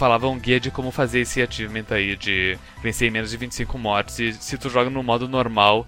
falava 0.00 0.26
um 0.28 0.38
guia 0.38 0.58
de 0.58 0.70
como 0.70 0.90
fazer 0.90 1.20
esse 1.20 1.42
achievement 1.42 1.84
aí 1.90 2.16
de 2.16 2.58
vencer 2.82 3.06
em 3.06 3.10
menos 3.10 3.30
de 3.30 3.36
25 3.36 3.76
mortes. 3.76 4.18
E 4.18 4.32
se 4.32 4.56
tu 4.56 4.70
joga 4.70 4.88
no 4.88 5.02
modo 5.02 5.28
normal, 5.28 5.86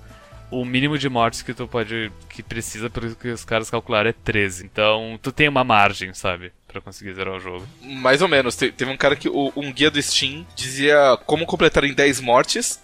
o 0.50 0.66
mínimo 0.66 0.98
de 0.98 1.08
mortes 1.08 1.40
que 1.40 1.54
tu 1.54 1.66
pode. 1.66 2.12
que 2.28 2.42
precisa, 2.42 2.90
pelo 2.90 3.16
que 3.16 3.28
os 3.28 3.42
caras 3.42 3.70
calcularam, 3.70 4.10
é 4.10 4.12
13. 4.12 4.66
Então 4.66 5.18
tu 5.22 5.32
tem 5.32 5.48
uma 5.48 5.64
margem, 5.64 6.12
sabe? 6.12 6.52
Pra 6.68 6.82
conseguir 6.82 7.14
zerar 7.14 7.34
o 7.34 7.40
jogo. 7.40 7.66
Mais 7.80 8.20
ou 8.20 8.28
menos. 8.28 8.54
Teve 8.54 8.90
um 8.90 8.98
cara 8.98 9.16
que. 9.16 9.30
Um 9.30 9.72
guia 9.72 9.90
do 9.90 10.00
Steam 10.02 10.46
dizia 10.54 11.18
como 11.24 11.46
completar 11.46 11.82
em 11.84 11.94
10 11.94 12.20
mortes. 12.20 12.78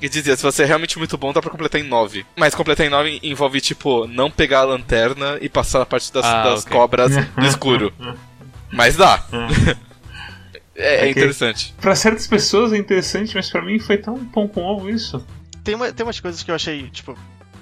E 0.00 0.08
dizia, 0.08 0.36
se 0.36 0.42
você 0.42 0.64
é 0.64 0.66
realmente 0.66 0.98
muito 0.98 1.16
bom, 1.16 1.32
dá 1.32 1.40
pra 1.40 1.48
completar 1.48 1.80
em 1.80 1.84
9. 1.84 2.26
Mas 2.34 2.56
completar 2.56 2.84
em 2.84 2.90
9 2.90 3.20
envolve, 3.22 3.60
tipo, 3.60 4.04
não 4.08 4.32
pegar 4.32 4.58
a 4.58 4.64
lanterna 4.64 5.38
e 5.40 5.48
passar 5.48 5.80
a 5.80 5.86
parte 5.86 6.12
das, 6.12 6.24
ah, 6.26 6.42
das 6.42 6.62
okay. 6.62 6.76
cobras 6.76 7.12
no 7.36 7.46
escuro. 7.46 7.92
Mas 8.72 8.96
dá. 8.96 9.24
É, 10.74 11.06
é, 11.06 11.10
interessante. 11.10 11.74
Para 11.80 11.94
certas 11.94 12.26
pessoas 12.26 12.72
é 12.72 12.78
interessante, 12.78 13.34
mas 13.34 13.50
para 13.50 13.62
mim 13.62 13.78
foi 13.78 13.98
tão 13.98 14.24
pão 14.26 14.48
com 14.48 14.62
ovo 14.62 14.88
isso. 14.88 15.24
Tem, 15.62 15.74
uma, 15.74 15.92
tem 15.92 16.04
umas 16.04 16.18
coisas 16.18 16.42
que 16.42 16.50
eu 16.50 16.54
achei, 16.54 16.88
tipo, 16.90 17.16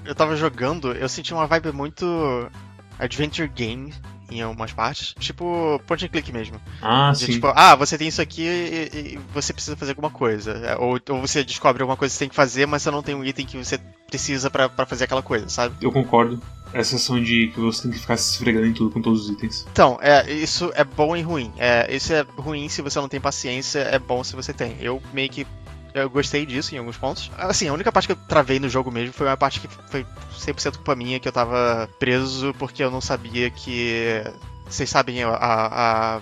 eu 0.04 0.14
tava 0.14 0.36
jogando, 0.36 0.92
eu 0.92 1.08
senti 1.08 1.34
uma 1.34 1.46
vibe 1.46 1.72
muito 1.72 2.50
adventure 2.98 3.48
game 3.48 3.92
em 4.30 4.42
algumas 4.42 4.72
partes. 4.72 5.14
Tipo, 5.18 5.80
point 5.86 6.04
and 6.04 6.08
click 6.08 6.32
mesmo. 6.32 6.60
Ah, 6.80 7.10
de, 7.12 7.26
sim. 7.26 7.32
Tipo, 7.32 7.48
ah, 7.54 7.74
você 7.74 7.98
tem 7.98 8.08
isso 8.08 8.22
aqui 8.22 8.42
e, 8.42 9.14
e 9.14 9.20
você 9.34 9.52
precisa 9.52 9.76
fazer 9.76 9.92
alguma 9.92 10.10
coisa. 10.10 10.52
É, 10.52 10.76
ou, 10.76 10.98
ou 11.08 11.20
você 11.20 11.42
descobre 11.42 11.82
alguma 11.82 11.96
coisa 11.96 12.12
que 12.12 12.16
você 12.16 12.24
tem 12.24 12.28
que 12.28 12.34
fazer, 12.34 12.66
mas 12.66 12.82
você 12.82 12.90
não 12.90 13.02
tem 13.02 13.14
um 13.14 13.24
item 13.24 13.44
que 13.44 13.56
você 13.56 13.78
precisa 14.06 14.50
para 14.50 14.86
fazer 14.86 15.04
aquela 15.04 15.22
coisa, 15.22 15.48
sabe? 15.48 15.74
Eu 15.80 15.92
concordo 15.92 16.40
essa 16.72 16.96
ação 16.96 17.22
de 17.22 17.48
que 17.48 17.60
você 17.60 17.82
tem 17.82 17.90
que 17.92 17.98
ficar 17.98 18.16
se 18.16 18.32
esfregando 18.32 18.66
em 18.66 18.72
tudo 18.72 18.90
com 18.90 19.00
todos 19.00 19.24
os 19.24 19.30
itens. 19.30 19.66
Então, 19.72 19.98
é, 20.00 20.30
isso 20.32 20.70
é 20.74 20.84
bom 20.84 21.16
e 21.16 21.22
ruim. 21.22 21.52
É, 21.58 21.94
isso 21.94 22.12
é 22.12 22.24
ruim 22.36 22.68
se 22.68 22.82
você 22.82 22.98
não 22.98 23.08
tem 23.08 23.20
paciência, 23.20 23.80
é 23.80 23.98
bom 23.98 24.22
se 24.22 24.36
você 24.36 24.52
tem. 24.52 24.76
Eu 24.80 25.02
meio 25.12 25.28
que 25.28 25.46
eu 25.92 26.08
gostei 26.08 26.46
disso 26.46 26.74
em 26.74 26.78
alguns 26.78 26.96
pontos. 26.96 27.30
Assim, 27.36 27.68
a 27.68 27.72
única 27.72 27.90
parte 27.90 28.06
que 28.06 28.12
eu 28.12 28.16
travei 28.28 28.60
no 28.60 28.68
jogo 28.68 28.90
mesmo 28.90 29.12
foi 29.12 29.26
uma 29.26 29.36
parte 29.36 29.60
que 29.60 29.68
foi 29.90 30.06
100% 30.38 30.76
culpa 30.76 30.94
minha, 30.94 31.18
que 31.18 31.26
eu 31.26 31.32
tava 31.32 31.88
preso 31.98 32.54
porque 32.58 32.82
eu 32.82 32.90
não 32.90 33.00
sabia 33.00 33.50
que. 33.50 34.22
Vocês 34.66 34.88
sabem 34.88 35.24
a, 35.24 35.30
a, 35.30 36.16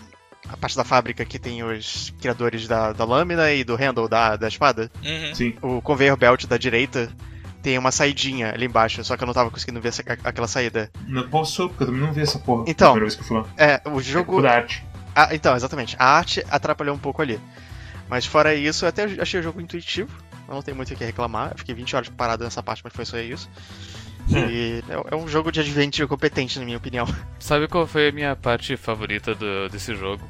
a 0.48 0.56
parte 0.56 0.74
da 0.74 0.84
fábrica 0.84 1.24
que 1.24 1.38
tem 1.38 1.62
os 1.62 2.14
criadores 2.18 2.66
da, 2.66 2.92
da 2.92 3.04
lâmina 3.04 3.52
e 3.52 3.62
do 3.62 3.76
handle 3.76 4.08
da, 4.08 4.36
da 4.36 4.48
espada? 4.48 4.90
Uhum. 5.04 5.34
Sim. 5.34 5.54
O 5.60 5.82
conveyor 5.82 6.16
belt 6.16 6.46
da 6.46 6.56
direita 6.56 7.12
tem 7.68 7.76
uma 7.76 7.92
saidinha 7.92 8.50
ali 8.50 8.64
embaixo, 8.64 9.04
só 9.04 9.14
que 9.14 9.22
eu 9.22 9.26
não 9.26 9.34
tava 9.34 9.50
conseguindo 9.50 9.78
ver 9.78 9.88
essa, 9.88 10.02
aquela 10.24 10.48
saída. 10.48 10.90
Não 11.06 11.28
posso, 11.28 11.68
porque 11.68 11.82
eu 11.82 11.88
também 11.88 12.00
não 12.00 12.14
vi 12.14 12.22
essa 12.22 12.38
porra. 12.38 12.64
Então, 12.66 12.94
vez 12.94 13.14
que 13.14 13.20
eu 13.20 13.26
fui 13.26 13.36
lá. 13.36 13.46
é, 13.58 13.82
o 13.84 14.00
jogo. 14.00 14.42
É 14.42 14.48
arte. 14.48 14.82
Ah, 15.14 15.34
então, 15.34 15.54
exatamente. 15.54 15.94
A 15.98 16.06
arte 16.06 16.42
atrapalhou 16.50 16.94
um 16.94 16.98
pouco 16.98 17.20
ali. 17.20 17.38
Mas 18.08 18.24
fora 18.24 18.54
isso, 18.54 18.86
eu 18.86 18.88
até 18.88 19.04
achei 19.20 19.38
o 19.38 19.42
jogo 19.42 19.60
intuitivo. 19.60 20.08
Não 20.48 20.62
tem 20.62 20.72
muito 20.72 20.94
o 20.94 20.96
que 20.96 21.04
reclamar. 21.04 21.50
Eu 21.50 21.58
fiquei 21.58 21.74
20 21.74 21.94
horas 21.94 22.08
parado 22.08 22.42
nessa 22.42 22.62
parte, 22.62 22.80
mas 22.82 22.94
foi 22.94 23.04
só 23.04 23.18
isso. 23.18 23.50
É. 24.32 24.50
E 24.50 24.84
é, 24.88 25.14
é 25.14 25.16
um 25.16 25.28
jogo 25.28 25.52
de 25.52 25.60
adventure 25.60 26.08
competente, 26.08 26.58
na 26.58 26.64
minha 26.64 26.78
opinião. 26.78 27.06
Sabe 27.38 27.68
qual 27.68 27.86
foi 27.86 28.08
a 28.08 28.12
minha 28.12 28.34
parte 28.34 28.78
favorita 28.78 29.34
do, 29.34 29.68
desse 29.68 29.94
jogo? 29.94 30.26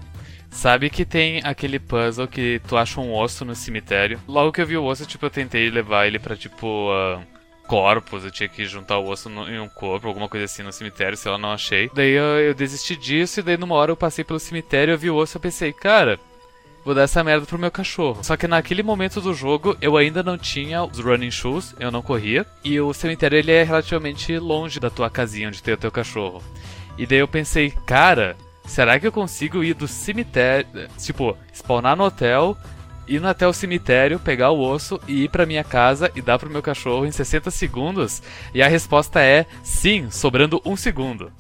Sabe 0.50 0.90
que 0.90 1.04
tem 1.04 1.40
aquele 1.44 1.78
puzzle 1.78 2.26
que 2.26 2.60
tu 2.66 2.76
acha 2.76 3.00
um 3.00 3.14
osso 3.14 3.44
no 3.44 3.54
cemitério? 3.54 4.20
Logo 4.26 4.52
que 4.52 4.60
eu 4.60 4.66
vi 4.66 4.76
o 4.76 4.84
osso, 4.84 5.06
tipo, 5.06 5.26
eu 5.26 5.30
tentei 5.30 5.70
levar 5.70 6.06
ele 6.06 6.18
pra, 6.18 6.34
tipo, 6.36 6.90
uh, 6.90 7.22
corpos, 7.68 8.24
eu 8.24 8.30
tinha 8.30 8.48
que 8.48 8.64
juntar 8.64 8.98
o 8.98 9.08
osso 9.08 9.28
no, 9.28 9.48
em 9.48 9.60
um 9.60 9.68
corpo, 9.68 10.08
alguma 10.08 10.28
coisa 10.28 10.46
assim 10.46 10.62
no 10.62 10.72
cemitério, 10.72 11.16
se 11.16 11.28
ela 11.28 11.38
não 11.38 11.52
achei. 11.52 11.90
Daí 11.94 12.12
eu, 12.12 12.24
eu, 12.40 12.54
desisti 12.54 12.96
disso, 12.96 13.38
e 13.38 13.42
daí 13.42 13.58
numa 13.58 13.74
hora 13.74 13.92
eu 13.92 13.96
passei 13.96 14.24
pelo 14.24 14.40
cemitério, 14.40 14.92
eu 14.92 14.98
vi 14.98 15.10
o 15.10 15.16
osso 15.16 15.36
e 15.36 15.40
pensei, 15.40 15.72
cara, 15.72 16.18
vou 16.82 16.94
dar 16.94 17.02
essa 17.02 17.22
merda 17.22 17.44
pro 17.44 17.58
meu 17.58 17.70
cachorro. 17.70 18.24
Só 18.24 18.36
que 18.36 18.48
naquele 18.48 18.82
momento 18.82 19.20
do 19.20 19.34
jogo 19.34 19.76
eu 19.82 19.98
ainda 19.98 20.22
não 20.22 20.38
tinha 20.38 20.82
os 20.82 20.98
running 20.98 21.30
shoes, 21.30 21.76
eu 21.78 21.90
não 21.90 22.00
corria, 22.00 22.46
e 22.64 22.80
o 22.80 22.94
cemitério 22.94 23.38
ele 23.38 23.52
é 23.52 23.62
relativamente 23.62 24.36
longe 24.38 24.80
da 24.80 24.88
tua 24.88 25.10
casinha 25.10 25.48
onde 25.48 25.62
tem 25.62 25.74
o 25.74 25.78
teu 25.78 25.92
cachorro. 25.92 26.42
E 26.96 27.06
daí 27.06 27.18
eu 27.18 27.28
pensei, 27.28 27.70
cara, 27.86 28.34
será 28.68 29.00
que 29.00 29.06
eu 29.06 29.12
consigo 29.12 29.64
ir 29.64 29.74
do 29.74 29.88
cemitério, 29.88 30.68
tipo, 30.98 31.36
spawnar 31.52 31.96
no 31.96 32.04
hotel, 32.04 32.56
ir 33.08 33.24
até 33.24 33.48
o 33.48 33.52
cemitério, 33.52 34.20
pegar 34.20 34.50
o 34.50 34.60
osso 34.60 35.00
e 35.08 35.24
ir 35.24 35.30
pra 35.30 35.46
minha 35.46 35.64
casa 35.64 36.12
e 36.14 36.20
dar 36.20 36.38
pro 36.38 36.50
meu 36.50 36.62
cachorro 36.62 37.06
em 37.06 37.10
60 37.10 37.50
segundos? 37.50 38.22
E 38.54 38.62
a 38.62 38.68
resposta 38.68 39.20
é 39.20 39.46
sim, 39.64 40.10
sobrando 40.10 40.60
um 40.64 40.76
segundo. 40.76 41.32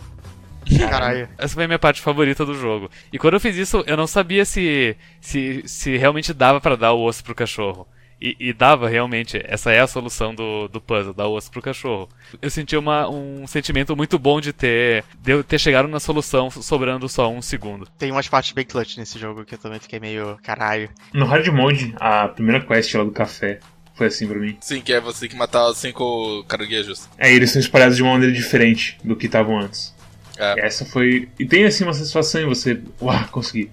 Caralho. 0.76 1.28
Essa 1.38 1.54
foi 1.54 1.64
a 1.64 1.68
minha 1.68 1.78
parte 1.78 2.00
favorita 2.00 2.44
do 2.44 2.54
jogo. 2.54 2.90
E 3.12 3.18
quando 3.18 3.34
eu 3.34 3.40
fiz 3.40 3.56
isso, 3.56 3.82
eu 3.86 3.96
não 3.96 4.06
sabia 4.06 4.44
se 4.44 4.96
se, 5.20 5.62
se 5.66 5.96
realmente 5.96 6.34
dava 6.34 6.60
para 6.60 6.76
dar 6.76 6.92
o 6.92 7.02
osso 7.04 7.24
pro 7.24 7.34
cachorro. 7.34 7.86
E, 8.20 8.36
e, 8.40 8.52
dava 8.52 8.88
realmente, 8.88 9.40
essa 9.44 9.70
é 9.70 9.80
a 9.80 9.86
solução 9.86 10.34
do, 10.34 10.66
do 10.66 10.80
puzzle, 10.80 11.14
dar 11.14 11.28
osso 11.28 11.50
pro 11.50 11.62
cachorro. 11.62 12.08
Eu 12.42 12.50
senti 12.50 12.76
uma, 12.76 13.08
um 13.08 13.46
sentimento 13.46 13.96
muito 13.96 14.18
bom 14.18 14.40
de 14.40 14.52
ter, 14.52 15.04
de 15.20 15.40
ter 15.44 15.58
chegado 15.58 15.86
na 15.86 16.00
solução 16.00 16.50
sobrando 16.50 17.08
só 17.08 17.30
um 17.30 17.40
segundo. 17.40 17.86
Tem 17.96 18.10
umas 18.10 18.26
partes 18.26 18.52
bem 18.52 18.64
clutch 18.64 18.96
nesse 18.96 19.18
jogo 19.20 19.44
que 19.44 19.54
eu 19.54 19.58
também 19.58 19.78
fiquei 19.78 20.00
meio 20.00 20.36
caralho. 20.42 20.90
No 21.12 21.26
hard 21.26 21.46
mode, 21.48 21.94
a 22.00 22.26
primeira 22.26 22.64
quest 22.64 22.92
lá 22.94 23.04
do 23.04 23.12
café 23.12 23.60
foi 23.94 24.08
assim 24.08 24.26
pra 24.26 24.38
mim. 24.38 24.56
Sim, 24.60 24.80
que 24.80 24.92
é 24.92 25.00
você 25.00 25.28
que 25.28 25.36
matar 25.36 25.72
cinco 25.74 26.44
caranguejos. 26.48 27.08
É, 27.18 27.32
eles 27.32 27.50
são 27.50 27.60
espalhados 27.60 27.96
de 27.96 28.02
uma 28.02 28.12
maneira 28.12 28.34
diferente 28.34 28.98
do 29.04 29.14
que 29.14 29.26
estavam 29.26 29.60
antes. 29.60 29.94
É. 30.38 30.66
Essa 30.66 30.84
foi. 30.84 31.28
E 31.38 31.44
tem 31.44 31.64
assim 31.64 31.84
uma 31.84 31.92
satisfação 31.92 32.40
em 32.40 32.46
você. 32.46 32.80
Uau, 33.02 33.24
consegui. 33.30 33.70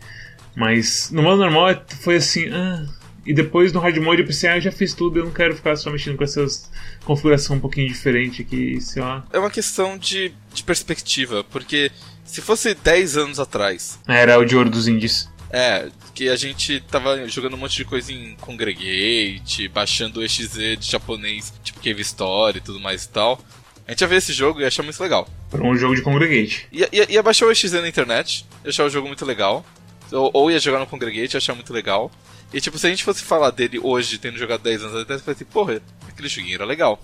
Mas 0.55 1.11
no 1.11 1.21
modo 1.21 1.37
normal 1.37 1.67
foi 2.01 2.15
assim. 2.15 2.49
Ah, 2.51 2.85
e 3.25 3.34
depois 3.34 3.74
no 3.74 3.79
hard 3.79 3.98
mode 3.98 4.22
eu 4.22 4.27
pensei, 4.27 4.50
ah, 4.50 4.58
eu 4.58 4.62
já 4.62 4.72
fiz 4.72 4.94
tudo, 4.94 5.20
eu 5.20 5.25
não 5.25 5.32
quero 5.32 5.55
ficar 5.55 5.75
só 5.75 5.89
mexendo 5.89 6.17
com 6.17 6.24
essas 6.24 6.70
configuração 7.03 7.55
um 7.55 7.60
pouquinho 7.60 7.88
diferente 7.88 8.41
aqui, 8.41 8.79
sei 8.79 9.01
lá. 9.01 9.25
É 9.34 9.39
uma 9.39 9.50
questão 9.50 9.98
de, 9.98 10.32
de 10.53 10.63
perspectiva, 10.63 11.44
porque 11.44 11.91
se 12.24 12.41
fosse 12.41 12.74
10 12.74 13.17
anos 13.17 13.39
atrás. 13.39 14.00
Era 14.08 14.38
o 14.38 14.46
de 14.46 14.55
ouro 14.55 14.70
dos 14.70 14.88
indies. 14.88 15.29
É, 15.51 15.89
que 16.13 16.27
a 16.27 16.36
gente 16.36 16.82
tava 16.82 17.27
jogando 17.27 17.53
um 17.53 17.58
monte 17.58 17.75
de 17.75 17.86
coisa 17.86 18.12
em 18.12 18.36
Congregate, 18.41 19.67
baixando 19.67 20.20
o 20.20 20.24
EXE 20.24 20.75
de 20.75 20.89
japonês, 20.89 21.53
tipo 21.63 21.79
Cave 21.79 22.01
Story 22.01 22.58
e 22.58 22.62
tudo 22.62 22.79
mais 22.79 23.05
e 23.05 23.10
tal. 23.10 23.39
A 23.88 23.91
gente 23.91 24.01
ia 24.01 24.08
ver 24.08 24.17
esse 24.17 24.34
jogo 24.34 24.60
e 24.60 24.63
ia 24.63 24.67
achar 24.67 24.84
muito 24.84 25.01
legal. 25.01 25.29
Para 25.50 25.63
um 25.63 25.75
jogo 25.75 25.96
de 25.96 26.01
Congregate. 26.01 26.67
Ia, 26.72 26.89
ia, 26.91 27.12
ia 27.12 27.24
baixar 27.24 27.46
o 27.46 27.51
EXE 27.51 27.70
na 27.79 27.88
internet, 27.88 28.46
ia 28.63 28.70
achar 28.70 28.86
o 28.86 28.89
jogo 28.89 29.08
muito 29.08 29.25
legal. 29.25 29.63
Ou, 30.12 30.32
ou 30.34 30.51
ia 30.51 30.60
jogar 30.60 30.79
no 30.79 30.88
Congregate 30.88 31.36
e 31.36 31.38
achar 31.38 31.53
muito 31.53 31.72
legal. 31.72 32.12
E 32.55 32.62
tipo, 32.62 32.79
se 32.79 32.88
a 32.88 32.89
gente 32.89 33.03
fosse 33.03 33.21
falar 33.21 33.51
dele 33.51 33.77
hoje, 33.83 34.17
tendo 34.17 34.38
jogado 34.38 34.62
10 34.62 34.83
anos 34.83 35.01
atrás, 35.01 35.21
você 35.21 35.31
assim, 35.31 35.43
porra, 35.43 35.81
aquele 36.07 36.29
joguinho 36.29 36.55
era 36.55 36.63
legal. 36.63 36.97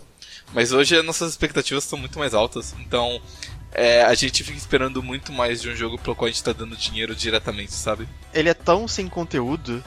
Mas 0.54 0.72
hoje 0.72 0.96
as 0.96 1.04
nossas 1.04 1.32
expectativas 1.32 1.84
são 1.84 2.00
muito 2.00 2.18
mais 2.18 2.34
altas, 2.34 2.74
então 2.80 3.22
é, 3.74 4.02
a 4.02 4.14
gente 4.14 4.46
fica 4.46 4.58
esperando 4.58 5.04
muito 5.04 5.34
mais 5.34 5.62
de 5.62 5.70
um 5.70 5.76
jogo 5.76 5.98
pelo 5.98 6.16
qual 6.16 6.30
a 6.30 6.32
gente 6.32 6.42
tá 6.42 6.54
dando 6.54 6.78
dinheiro 6.78 7.14
diretamente, 7.14 7.74
sabe? 7.74 8.08
Ele 8.34 8.48
é 8.48 8.54
tão 8.54 8.88
sem 8.88 9.10
conteúdo 9.10 9.84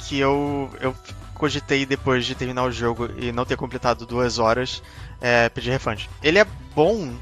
que 0.00 0.18
eu, 0.18 0.70
eu 0.82 0.94
cogitei 1.32 1.86
depois 1.86 2.26
de 2.26 2.34
terminar 2.34 2.64
o 2.64 2.70
jogo 2.70 3.08
e 3.16 3.32
não 3.32 3.46
ter 3.46 3.56
completado 3.56 4.04
duas 4.04 4.38
horas 4.38 4.82
é, 5.18 5.48
pedir 5.48 5.70
refund. 5.70 6.10
Ele 6.22 6.38
é 6.38 6.46
bom, 6.74 7.16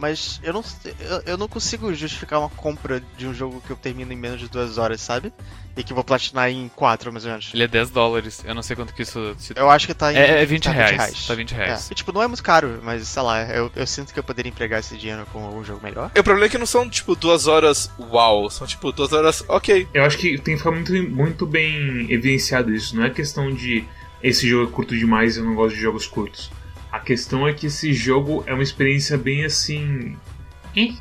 mas 0.00 0.40
eu 0.42 0.52
não, 0.54 0.64
eu, 0.98 1.22
eu, 1.26 1.36
não 1.36 1.46
consigo 1.46 1.92
justificar 1.92 2.40
uma 2.40 2.48
compra 2.48 3.02
de 3.18 3.26
um 3.26 3.34
jogo 3.34 3.62
que 3.64 3.70
eu 3.70 3.76
termino 3.76 4.10
em 4.12 4.16
menos 4.16 4.40
de 4.40 4.48
duas 4.48 4.78
horas, 4.78 5.00
sabe? 5.00 5.30
E 5.76 5.84
que 5.84 5.92
vou 5.92 6.02
platinar 6.02 6.50
em 6.50 6.68
quatro, 6.74 7.12
mais 7.12 7.24
ou 7.26 7.30
menos. 7.30 7.50
Ele 7.52 7.62
é 7.62 7.68
10 7.68 7.90
dólares, 7.90 8.42
eu 8.44 8.54
não 8.54 8.62
sei 8.62 8.74
quanto 8.74 8.94
que 8.94 9.02
isso. 9.02 9.34
Se... 9.38 9.52
Eu 9.54 9.70
acho 9.70 9.86
que 9.86 9.94
tá 9.94 10.12
em. 10.12 10.16
É, 10.16 10.42
é 10.42 10.46
20, 10.46 10.64
tá 10.64 10.70
reais, 10.70 10.90
20 10.90 10.98
reais. 10.98 11.26
Tá 11.26 11.34
20 11.34 11.52
reais. 11.52 11.90
É. 11.90 11.92
E, 11.92 11.94
tipo, 11.94 12.12
não 12.12 12.22
é 12.22 12.26
muito 12.26 12.42
caro, 12.42 12.80
mas 12.82 13.06
sei 13.06 13.22
lá, 13.22 13.42
eu, 13.50 13.70
eu 13.76 13.86
sinto 13.86 14.12
que 14.12 14.18
eu 14.18 14.24
poderia 14.24 14.48
empregar 14.48 14.80
esse 14.80 14.96
dinheiro 14.96 15.26
com 15.32 15.44
algum 15.44 15.62
jogo 15.62 15.80
melhor. 15.82 16.10
E 16.14 16.20
o 16.20 16.24
problema 16.24 16.46
é 16.46 16.48
que 16.48 16.58
não 16.58 16.66
são, 16.66 16.88
tipo, 16.88 17.14
duas 17.14 17.46
horas 17.46 17.90
uau, 17.98 18.48
são, 18.50 18.66
tipo, 18.66 18.90
duas 18.92 19.12
horas 19.12 19.44
ok. 19.48 19.86
Eu 19.92 20.04
acho 20.04 20.16
que 20.16 20.38
tem 20.38 20.54
que 20.54 20.58
ficar 20.58 20.72
muito, 20.72 20.92
muito 21.10 21.46
bem 21.46 22.10
evidenciado 22.10 22.74
isso. 22.74 22.96
Não 22.96 23.04
é 23.04 23.10
questão 23.10 23.52
de 23.52 23.84
esse 24.22 24.48
jogo 24.48 24.70
é 24.70 24.74
curto 24.74 24.96
demais 24.96 25.36
e 25.36 25.40
eu 25.40 25.44
não 25.44 25.54
gosto 25.54 25.74
de 25.74 25.82
jogos 25.82 26.06
curtos. 26.06 26.50
A 26.90 26.98
questão 26.98 27.46
é 27.46 27.52
que 27.52 27.66
esse 27.66 27.92
jogo 27.92 28.42
é 28.46 28.54
uma 28.54 28.62
experiência 28.62 29.16
bem 29.16 29.44
assim. 29.44 30.16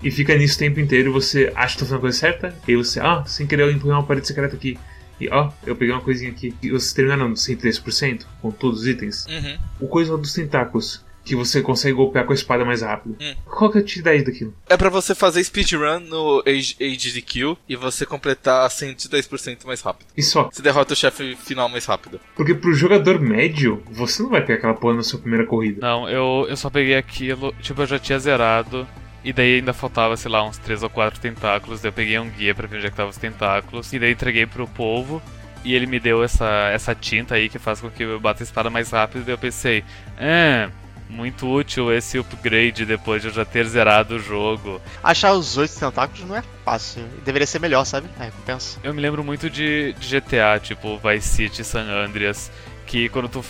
E 0.01 0.11
fica 0.11 0.35
nisso 0.35 0.55
o 0.55 0.59
tempo 0.59 0.79
inteiro. 0.79 1.11
Você 1.13 1.51
acha 1.55 1.75
que 1.75 1.79
tá 1.79 1.85
fazendo 1.85 1.97
a 1.97 2.01
coisa 2.01 2.17
certa, 2.17 2.55
e 2.67 2.71
aí 2.71 2.77
você, 2.77 2.99
ah, 2.99 3.23
sem 3.25 3.45
querer 3.47 3.63
eu 3.63 3.71
empurrei 3.71 3.93
uma 3.93 4.03
parede 4.03 4.27
secreta 4.27 4.55
aqui. 4.55 4.77
E 5.19 5.27
ó, 5.29 5.51
eu 5.65 5.75
peguei 5.75 5.93
uma 5.93 6.01
coisinha 6.01 6.31
aqui. 6.31 6.55
E 6.61 6.69
vocês 6.69 6.93
terminaram 6.93 7.29
no 7.29 7.35
103% 7.35 8.25
com 8.41 8.51
todos 8.51 8.81
os 8.81 8.87
itens. 8.87 9.25
Uhum. 9.25 9.57
O 9.81 9.87
coisa 9.87 10.17
dos 10.17 10.33
tentáculos. 10.33 11.03
Que 11.29 11.35
você 11.35 11.61
consegue 11.61 11.93
golpear 11.93 12.25
com 12.25 12.31
a 12.31 12.35
espada 12.35 12.65
mais 12.65 12.81
rápido. 12.81 13.15
Hum. 13.21 13.35
Qual 13.45 13.69
que 13.69 13.77
é 13.77 13.81
a 13.81 13.83
utilidade 13.83 14.23
daquilo? 14.23 14.51
É 14.67 14.75
pra 14.75 14.89
você 14.89 15.13
fazer 15.13 15.43
speedrun 15.43 15.99
no 15.99 16.43
Age, 16.43 17.21
Kill 17.21 17.55
e 17.69 17.75
você 17.75 18.03
completar 18.03 18.67
110% 18.67 19.63
mais 19.67 19.79
rápido. 19.81 20.07
E 20.17 20.23
só. 20.23 20.49
Você 20.51 20.63
derrota 20.63 20.93
o 20.93 20.95
chefe 20.95 21.35
final 21.35 21.69
mais 21.69 21.85
rápido. 21.85 22.19
Porque 22.35 22.55
pro 22.55 22.73
jogador 22.73 23.19
médio, 23.19 23.83
você 23.91 24.23
não 24.23 24.31
vai 24.31 24.41
pegar 24.41 24.57
aquela 24.57 24.73
porra 24.73 24.95
na 24.95 25.03
sua 25.03 25.19
primeira 25.19 25.45
corrida. 25.45 25.85
Não, 25.85 26.09
eu, 26.09 26.47
eu 26.49 26.57
só 26.57 26.67
peguei 26.67 26.95
aquilo, 26.95 27.53
tipo, 27.61 27.79
eu 27.83 27.85
já 27.85 27.99
tinha 27.99 28.17
zerado. 28.17 28.87
E 29.23 29.31
daí 29.31 29.57
ainda 29.57 29.71
faltava, 29.71 30.17
sei 30.17 30.31
lá, 30.31 30.43
uns 30.43 30.57
3 30.57 30.81
ou 30.81 30.89
4 30.89 31.19
tentáculos. 31.19 31.79
Daí 31.79 31.89
eu 31.89 31.93
peguei 31.93 32.17
um 32.17 32.29
guia 32.31 32.55
pra 32.55 32.65
ver 32.65 32.77
onde 32.77 32.87
é 32.87 32.89
que 32.89 32.95
tava 32.95 33.11
os 33.11 33.17
tentáculos. 33.17 33.93
E 33.93 33.99
daí 33.99 34.13
entreguei 34.13 34.47
pro 34.47 34.67
povo. 34.67 35.21
E 35.63 35.75
ele 35.75 35.85
me 35.85 35.99
deu 35.99 36.23
essa, 36.23 36.69
essa 36.73 36.95
tinta 36.95 37.35
aí 37.35 37.49
que 37.49 37.59
faz 37.59 37.81
com 37.81 37.89
que 37.91 38.01
eu 38.01 38.19
bata 38.19 38.41
a 38.41 38.45
espada 38.45 38.71
mais 38.71 38.89
rápido. 38.89 39.21
E 39.21 39.25
daí 39.25 39.33
eu 39.33 39.37
pensei, 39.37 39.83
ah, 40.17 40.69
muito 41.09 41.49
útil 41.49 41.91
esse 41.91 42.17
upgrade 42.19 42.85
depois 42.85 43.21
de 43.21 43.29
eu 43.29 43.33
já 43.33 43.43
ter 43.43 43.65
zerado 43.65 44.15
o 44.15 44.19
jogo. 44.19 44.79
Achar 45.03 45.33
os 45.33 45.57
oito 45.57 45.77
tentáculos 45.77 46.27
não 46.27 46.35
é 46.35 46.43
fácil. 46.63 47.03
Deveria 47.25 47.47
ser 47.47 47.59
melhor, 47.59 47.83
sabe? 47.83 48.07
A 48.19 48.25
recompensa. 48.25 48.79
Eu 48.83 48.93
me 48.93 49.01
lembro 49.01 49.23
muito 49.23 49.49
de, 49.49 49.93
de 49.93 50.19
GTA, 50.19 50.59
tipo 50.61 50.99
Vice 50.99 51.27
City, 51.27 51.63
San 51.63 51.85
Andreas, 51.85 52.51
que 52.85 53.09
quando 53.09 53.27
tu 53.27 53.43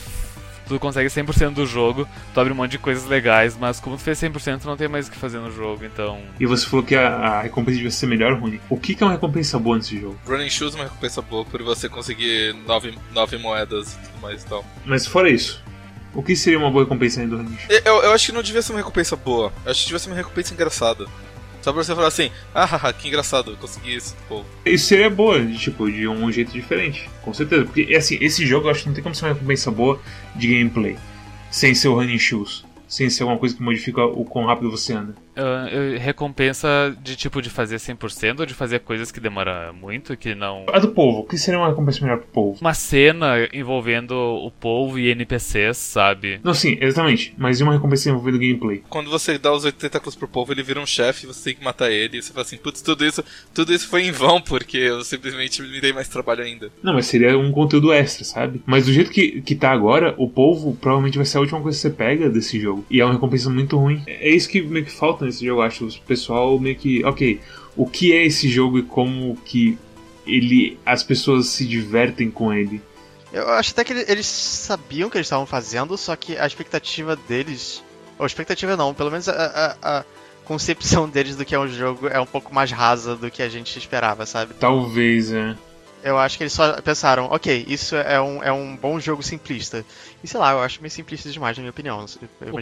tu 0.69 0.79
consegue 0.79 1.09
100% 1.09 1.55
do 1.55 1.65
jogo, 1.65 2.07
tu 2.31 2.39
abre 2.39 2.53
um 2.53 2.55
monte 2.55 2.71
de 2.71 2.77
coisas 2.77 3.05
legais, 3.05 3.57
mas 3.57 3.79
como 3.79 3.97
tu 3.97 4.03
fez 4.03 4.19
100%, 4.19 4.61
tu 4.61 4.67
não 4.67 4.77
tem 4.77 4.87
mais 4.87 5.07
o 5.07 5.11
que 5.11 5.17
fazer 5.17 5.39
no 5.39 5.51
jogo, 5.51 5.83
então... 5.83 6.21
E 6.39 6.45
você 6.45 6.63
falou 6.67 6.85
que 6.85 6.93
a, 6.93 7.07
a 7.07 7.41
recompensa 7.41 7.77
devia 7.77 7.89
ser 7.89 8.05
melhor, 8.05 8.39
Rony. 8.39 8.61
O 8.69 8.77
que, 8.77 8.93
que 8.93 9.01
é 9.01 9.05
uma 9.07 9.13
recompensa 9.13 9.57
boa 9.57 9.77
nesse 9.77 9.99
jogo? 9.99 10.19
Running 10.27 10.49
Shoes 10.49 10.75
é 10.75 10.77
uma 10.77 10.83
recompensa 10.83 11.23
boa 11.23 11.43
por 11.43 11.63
você 11.63 11.89
conseguir 11.89 12.53
9, 12.67 12.93
nove 13.11 13.37
moedas 13.39 13.95
e 13.95 13.97
tudo 13.97 14.21
mais 14.21 14.43
e 14.43 14.45
tal. 14.45 14.63
Mas 14.85 15.07
fora 15.07 15.27
isso, 15.27 15.63
o 16.13 16.23
que 16.23 16.35
seria 16.35 16.59
uma 16.59 16.71
boa 16.71 16.83
recompensa 16.83 17.21
ainda 17.21 17.37
do 17.37 17.49
Shoes? 17.49 17.81
Eu, 17.85 18.03
eu 18.03 18.11
acho 18.11 18.27
que 18.27 18.31
não 18.31 18.41
devia 18.41 18.61
ser 18.61 18.71
uma 18.71 18.79
recompensa 18.79 19.15
boa, 19.15 19.53
eu 19.65 19.71
acho 19.71 19.81
que 19.81 19.87
devia 19.87 19.99
ser 19.99 20.09
uma 20.09 20.15
recompensa 20.15 20.53
engraçada. 20.53 21.05
Só 21.61 21.73
pra 21.73 21.83
você 21.83 21.93
falar 21.93 22.07
assim, 22.07 22.31
ah, 22.55 22.93
que 22.93 23.07
engraçado, 23.07 23.55
consegui 23.57 23.95
isso. 23.95 24.15
Pô. 24.27 24.43
Isso 24.65 24.87
seria 24.87 25.09
boa, 25.09 25.45
tipo, 25.45 25.91
de 25.91 26.07
um 26.07 26.31
jeito 26.31 26.51
diferente. 26.53 27.09
Com 27.21 27.33
certeza. 27.33 27.65
Porque, 27.65 27.93
assim, 27.93 28.17
esse 28.21 28.45
jogo 28.45 28.67
eu 28.67 28.71
acho 28.71 28.83
que 28.83 28.87
não 28.87 28.93
tem 28.93 29.03
como 29.03 29.13
ser 29.13 29.25
uma 29.25 29.33
recompensa 29.33 29.69
boa 29.69 29.99
de 30.35 30.47
gameplay. 30.47 30.95
Sem 31.51 31.75
ser 31.75 31.89
o 31.89 31.95
Running 31.95 32.17
Shoes. 32.17 32.63
Sem 32.87 33.09
ser 33.09 33.23
alguma 33.23 33.37
coisa 33.37 33.55
que 33.55 33.61
modifica 33.61 34.05
o 34.05 34.23
quão 34.23 34.45
rápido 34.45 34.71
você 34.71 34.93
anda. 34.93 35.15
Uh, 35.39 35.97
recompensa 35.99 36.95
de 37.01 37.15
tipo 37.15 37.41
de 37.41 37.49
fazer 37.49 37.77
100% 37.77 38.41
ou 38.41 38.45
de 38.45 38.53
fazer 38.53 38.79
coisas 38.79 39.11
que 39.11 39.19
demora 39.19 39.71
muito 39.71 40.17
que 40.17 40.35
não. 40.35 40.65
A 40.71 40.79
do 40.79 40.89
povo, 40.89 41.19
o 41.19 41.23
que 41.23 41.37
seria 41.37 41.59
uma 41.59 41.69
recompensa 41.69 42.03
melhor 42.03 42.17
pro 42.19 42.27
povo? 42.27 42.57
Uma 42.61 42.73
cena 42.73 43.47
envolvendo 43.53 44.13
o 44.13 44.51
povo 44.51 44.99
e 44.99 45.09
NPCs, 45.09 45.77
sabe? 45.77 46.39
Não, 46.43 46.53
sim, 46.53 46.77
exatamente. 46.81 47.33
Mas 47.37 47.59
e 47.59 47.63
uma 47.63 47.73
recompensa 47.73 48.09
envolvendo 48.09 48.39
gameplay? 48.39 48.83
Quando 48.89 49.09
você 49.09 49.37
dá 49.37 49.53
os 49.53 49.65
8 49.65 49.75
tentáculos 49.75 50.15
pro 50.15 50.27
povo, 50.27 50.51
ele 50.51 50.63
vira 50.63 50.79
um 50.79 50.85
chefe, 50.85 51.25
você 51.25 51.45
tem 51.45 51.55
que 51.55 51.63
matar 51.63 51.91
ele, 51.91 52.17
e 52.17 52.21
você 52.21 52.33
fala 52.33 52.45
assim, 52.45 52.57
putz, 52.57 52.81
tudo 52.81 53.05
isso, 53.05 53.23
tudo 53.53 53.73
isso 53.73 53.87
foi 53.87 54.03
em 54.03 54.11
vão, 54.11 54.41
porque 54.41 54.77
eu 54.77 55.03
simplesmente 55.03 55.61
me 55.61 55.79
dei 55.79 55.93
mais 55.93 56.07
trabalho 56.07 56.43
ainda. 56.43 56.71
Não, 56.83 56.93
mas 56.93 57.05
seria 57.05 57.37
um 57.37 57.51
conteúdo 57.51 57.91
extra, 57.93 58.23
sabe? 58.23 58.61
Mas 58.65 58.85
do 58.85 58.93
jeito 58.93 59.11
que, 59.11 59.41
que 59.41 59.55
tá 59.55 59.71
agora, 59.71 60.13
o 60.17 60.29
povo 60.29 60.75
provavelmente 60.75 61.17
vai 61.17 61.25
ser 61.25 61.37
a 61.37 61.41
última 61.41 61.61
coisa 61.61 61.77
que 61.77 61.81
você 61.81 61.89
pega 61.89 62.29
desse 62.29 62.59
jogo. 62.59 62.85
E 62.89 62.99
é 62.99 63.05
uma 63.05 63.13
recompensa 63.13 63.49
muito 63.49 63.77
ruim. 63.77 64.01
É 64.07 64.29
isso 64.29 64.49
que 64.49 64.61
meio 64.61 64.85
que 64.85 64.91
falta 64.91 65.28
nesse 65.29 65.45
jogo, 65.45 65.61
acho. 65.61 65.87
O 65.87 66.01
pessoal 66.01 66.59
meio 66.59 66.75
que. 66.75 67.03
Ok, 67.05 67.39
o 67.75 67.85
que 67.85 68.13
é 68.13 68.25
esse 68.25 68.49
jogo 68.49 68.79
e 68.79 68.83
como 68.83 69.35
que 69.45 69.77
ele. 70.25 70.77
as 70.85 71.03
pessoas 71.03 71.47
se 71.47 71.65
divertem 71.65 72.29
com 72.29 72.53
ele. 72.53 72.81
Eu 73.31 73.47
acho 73.49 73.71
até 73.71 73.83
que 73.83 73.93
eles 73.93 74.25
sabiam 74.25 75.07
o 75.07 75.11
que 75.11 75.17
eles 75.17 75.27
estavam 75.27 75.45
fazendo, 75.45 75.95
só 75.97 76.15
que 76.15 76.37
a 76.37 76.45
expectativa 76.45 77.15
deles. 77.15 77.83
Ou 78.17 78.25
expectativa 78.25 78.75
não, 78.75 78.93
pelo 78.93 79.11
menos 79.11 79.29
a, 79.29 79.77
a, 79.81 79.99
a 79.99 80.05
concepção 80.43 81.07
deles 81.09 81.35
do 81.35 81.45
que 81.45 81.55
é 81.55 81.59
um 81.59 81.67
jogo 81.67 82.07
é 82.07 82.19
um 82.19 82.25
pouco 82.25 82.53
mais 82.53 82.71
rasa 82.71 83.15
do 83.15 83.29
que 83.29 83.41
a 83.41 83.49
gente 83.49 83.77
esperava, 83.77 84.25
sabe? 84.25 84.53
Talvez, 84.55 85.31
é. 85.31 85.55
Eu 86.03 86.17
acho 86.17 86.37
que 86.37 86.43
eles 86.43 86.53
só 86.53 86.81
pensaram, 86.81 87.25
ok, 87.25 87.65
isso 87.67 87.95
é 87.95 88.19
um, 88.21 88.43
é 88.43 88.51
um 88.51 88.75
bom 88.75 88.99
jogo 88.99 89.21
simplista. 89.21 89.85
E 90.23 90.27
sei 90.27 90.39
lá, 90.39 90.51
eu 90.53 90.59
acho 90.59 90.81
meio 90.81 90.91
simplista 90.91 91.29
demais, 91.29 91.57
na 91.57 91.61
minha 91.61 91.71
opinião. 91.71 92.05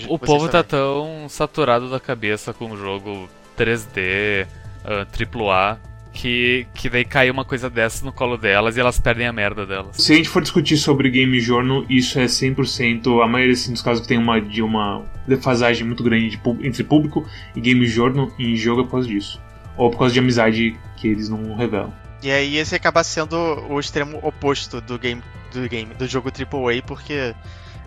O, 0.08 0.16
o 0.16 0.20
povo 0.20 0.48
tá 0.48 0.64
também. 0.64 0.86
tão 0.86 1.30
saturado 1.30 1.90
da 1.90 2.00
cabeça 2.00 2.54
com 2.54 2.72
o 2.72 2.78
jogo 2.78 3.30
3D, 3.58 4.48
ah, 4.84 5.06
AAA, 5.06 5.80
que, 6.18 6.66
que 6.74 6.90
daí 6.90 7.06
cai 7.06 7.30
uma 7.30 7.46
coisa 7.46 7.70
dessas 7.70 8.02
no 8.02 8.12
colo 8.12 8.38
delas 8.38 8.76
e 8.76 8.80
elas 8.80 9.00
perdem 9.00 9.28
a 9.28 9.34
merda 9.34 9.66
delas. 9.66 9.98
Se 9.98 10.14
a 10.14 10.16
gente 10.16 10.30
for 10.30 10.42
discutir 10.42 10.78
sobre 10.78 11.10
Game 11.10 11.40
Journal, 11.40 11.86
isso 11.88 12.20
é 12.20 12.26
100%, 12.26 13.24
a 13.24 13.28
maioria 13.28 13.54
assim, 13.54 13.72
dos 13.72 13.84
casos 13.84 14.02
que 14.02 14.08
tem 14.08 14.18
uma, 14.18 14.42
de 14.42 14.64
uma 14.64 15.06
defasagem 15.28 15.86
muito 15.86 16.04
grande 16.04 16.30
de 16.30 16.40
entre 16.68 16.84
público 16.84 17.26
e 17.56 17.62
Game 17.62 17.86
Journal 17.86 18.32
em 18.40 18.56
jogo 18.56 18.82
é 18.82 18.84
por 18.86 18.92
causa 18.92 19.08
disso. 19.08 19.40
Ou 19.78 19.92
por 19.92 20.00
causa 20.00 20.14
de 20.14 20.20
amizade 20.20 20.76
que 20.96 21.08
eles 21.08 21.30
não 21.30 21.56
revelam. 21.56 21.94
E 22.22 22.32
aí 22.32 22.58
esse 22.58 22.76
acaba 22.76 23.04
sendo 23.04 23.36
o 23.70 23.80
extremo 23.80 24.20
oposto 24.24 24.82
do 24.82 24.98
game 24.98 25.22
do 25.52 25.68
game, 25.70 25.94
do 25.94 26.08
jogo 26.08 26.30
AAA, 26.30 26.82
porque 26.86 27.34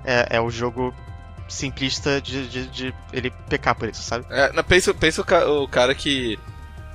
é, 0.04 0.26
é 0.30 0.40
o 0.40 0.50
jogo 0.50 0.94
simplista 1.48 2.20
de, 2.20 2.48
de, 2.48 2.66
de 2.68 2.94
ele 3.12 3.30
pecar 3.48 3.74
por 3.74 3.88
isso, 3.88 4.02
sabe? 4.02 4.24
É, 4.30 4.50
pensa, 4.62 4.92
o, 5.22 5.62
o 5.64 5.68
cara 5.68 5.94
que, 5.94 6.38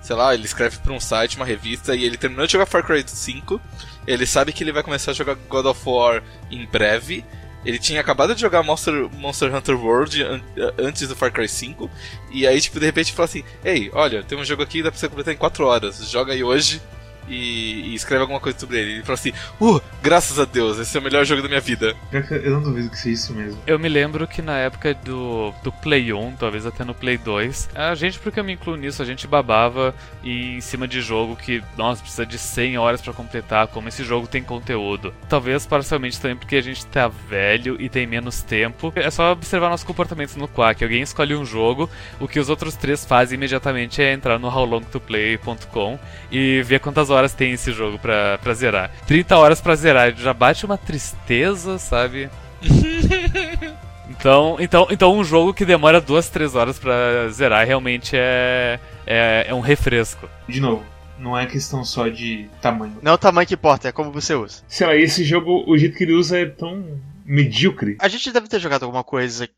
sei 0.02 0.16
lá, 0.16 0.34
ele 0.34 0.46
escreve 0.46 0.78
pra 0.78 0.94
um 0.94 1.00
site, 1.00 1.36
uma 1.36 1.46
revista, 1.46 1.96
e 1.96 2.04
ele 2.04 2.18
terminou 2.18 2.46
de 2.46 2.54
jogar 2.54 2.66
Far 2.66 2.84
Cry 2.84 3.04
5, 3.06 3.60
ele 4.08 4.26
sabe 4.26 4.54
que 4.54 4.64
ele 4.64 4.72
vai 4.72 4.82
começar 4.82 5.12
a 5.12 5.14
jogar 5.14 5.36
God 5.36 5.66
of 5.66 5.82
War 5.86 6.24
em 6.50 6.66
breve, 6.66 7.26
ele 7.66 7.80
tinha 7.80 8.00
acabado 8.00 8.34
de 8.34 8.42
jogar 8.42 8.64
Monster, 8.64 9.10
Monster 9.14 9.54
Hunter 9.54 9.76
World 9.78 10.24
an- 10.24 10.42
antes 10.78 11.08
do 11.08 11.16
Far 11.16 11.32
Cry 11.32 11.50
5, 11.50 11.90
e 12.32 12.48
aí, 12.48 12.60
tipo, 12.62 12.80
de 12.80 12.86
repente 12.86 13.12
fala 13.12 13.26
assim, 13.26 13.44
ei, 13.64 13.90
olha, 13.94 14.24
tem 14.24 14.38
um 14.38 14.46
jogo 14.46 14.64
aqui, 14.64 14.82
dá 14.82 14.90
pra 14.90 15.00
você 15.00 15.10
completar 15.10 15.34
em 15.34 15.38
4 15.38 15.66
horas, 15.66 16.10
joga 16.10 16.32
aí 16.34 16.44
hoje 16.44 16.82
e, 17.28 17.92
e 17.92 17.96
escreve 17.96 18.22
alguma 18.22 18.40
coisa 18.40 18.58
sobre 18.60 18.80
ele. 18.80 18.92
Ele 18.94 19.04
fala 19.04 19.16
assim, 19.16 19.34
uh, 19.60 19.82
graças 20.02 20.40
a 20.40 20.46
Deus, 20.46 20.78
esse 20.78 20.96
é 20.96 21.00
o 21.00 21.04
melhor 21.04 21.26
jogo 21.26 21.42
da 21.42 21.48
minha 21.48 21.62
vida. 21.62 21.96
Eu 22.12 22.52
não 22.52 22.62
duvido 22.62 22.90
que 22.90 22.98
seja 22.98 23.14
isso 23.14 23.34
mesmo. 23.34 23.62
Eu 23.66 23.80
me 23.80 23.90
lembro 23.90 24.28
que 24.28 24.42
na 24.42 24.58
época 24.58 24.94
do, 24.94 25.54
do 25.64 25.72
Play 25.72 26.14
1, 26.14 26.36
talvez 26.38 26.66
até 26.66 26.84
no 26.84 26.94
Play 26.94 27.18
2, 27.18 27.70
a 27.76 27.96
gente, 27.96 28.20
porque 28.20 28.40
eu 28.40 28.44
me 28.44 28.54
incluo 28.54 28.76
nisso, 28.76 29.02
a 29.02 29.06
gente 29.06 29.28
babava 29.28 29.94
e 30.24 30.58
em 30.58 30.62
cima 30.62 30.88
de 30.88 31.02
jogo 31.02 31.36
que, 31.36 31.64
nossa, 31.78 32.02
precisa 32.02 32.26
de 32.26 32.38
100 32.38 32.78
horas 32.78 33.02
pra 33.02 33.14
completar, 33.14 33.68
como 33.68 33.88
esse 33.88 34.04
jogo 34.04 34.28
tem 34.28 34.44
conteúdo. 34.44 35.14
Talvez 35.28 35.66
parcialmente 35.66 36.20
também 36.20 36.38
porque 36.38 36.56
a 36.56 36.62
gente 36.62 36.86
tá 36.86 37.08
velho 37.08 37.76
e 37.80 37.90
tem 37.90 38.06
menos 38.06 38.42
tempo. 38.42 38.94
É 38.96 39.10
só 39.10 39.32
observar 39.32 39.70
nossos 39.70 39.86
comportamentos 39.86 40.36
no 40.36 40.48
Quack. 40.48 40.84
Alguém 40.84 41.02
escolhe 41.02 41.36
um 41.36 41.46
jogo, 41.46 41.90
o 42.20 42.28
que 42.28 42.40
os 42.40 42.50
outros 42.50 42.76
três 42.76 43.06
fazem 43.06 43.36
imediatamente 43.36 44.02
é 44.02 44.14
entrar 44.14 44.38
no 44.40 44.48
howlongtoplay.com 44.48 46.00
e 46.32 46.62
ver 46.64 46.80
quantas 46.80 47.10
horas 47.10 47.15
tem 47.34 47.54
esse 47.54 47.72
jogo 47.72 47.98
pra, 48.00 48.38
pra 48.38 48.54
zerar. 48.54 48.92
30 49.08 49.38
horas 49.38 49.62
pra 49.62 49.76
zerar, 49.76 50.16
já 50.16 50.34
bate 50.34 50.66
uma 50.66 50.78
tristeza, 50.78 51.78
sabe? 51.78 52.30
Então, 54.08 54.58
então, 54.60 54.88
então 54.92 55.18
um 55.18 55.24
jogo 55.24 55.54
que 55.54 55.66
demora 55.66 56.00
duas, 56.00 56.30
três 56.30 56.56
horas 56.56 56.78
pra 56.78 57.28
zerar 57.30 57.66
realmente 57.66 58.16
é, 58.16 58.80
é, 59.06 59.46
é 59.48 59.54
um 59.54 59.60
refresco. 59.60 60.30
De 60.48 60.60
novo, 60.60 60.84
não 61.18 61.38
é 61.38 61.46
questão 61.46 61.84
só 61.84 62.08
de 62.08 62.50
tamanho. 62.62 62.98
Não 63.02 63.12
é 63.12 63.16
o 63.16 63.18
tamanho 63.18 63.48
que 63.48 63.56
importa, 63.56 63.88
é 63.88 63.92
como 63.92 64.12
você 64.12 64.36
usa. 64.36 64.64
Sei 64.68 64.86
lá, 64.86 64.96
esse 64.96 65.24
jogo, 65.24 65.64
o 65.68 65.78
jeito 65.78 65.98
que 65.98 66.04
ele 66.04 66.14
usa 66.14 66.38
é 66.40 66.46
tão 66.46 67.00
medíocre. 67.26 67.98
A 68.00 68.08
gente 68.08 68.32
deve 68.32 68.48
ter 68.48 68.60
jogado 68.60 68.84
alguma 68.84 69.04
coisa 69.04 69.50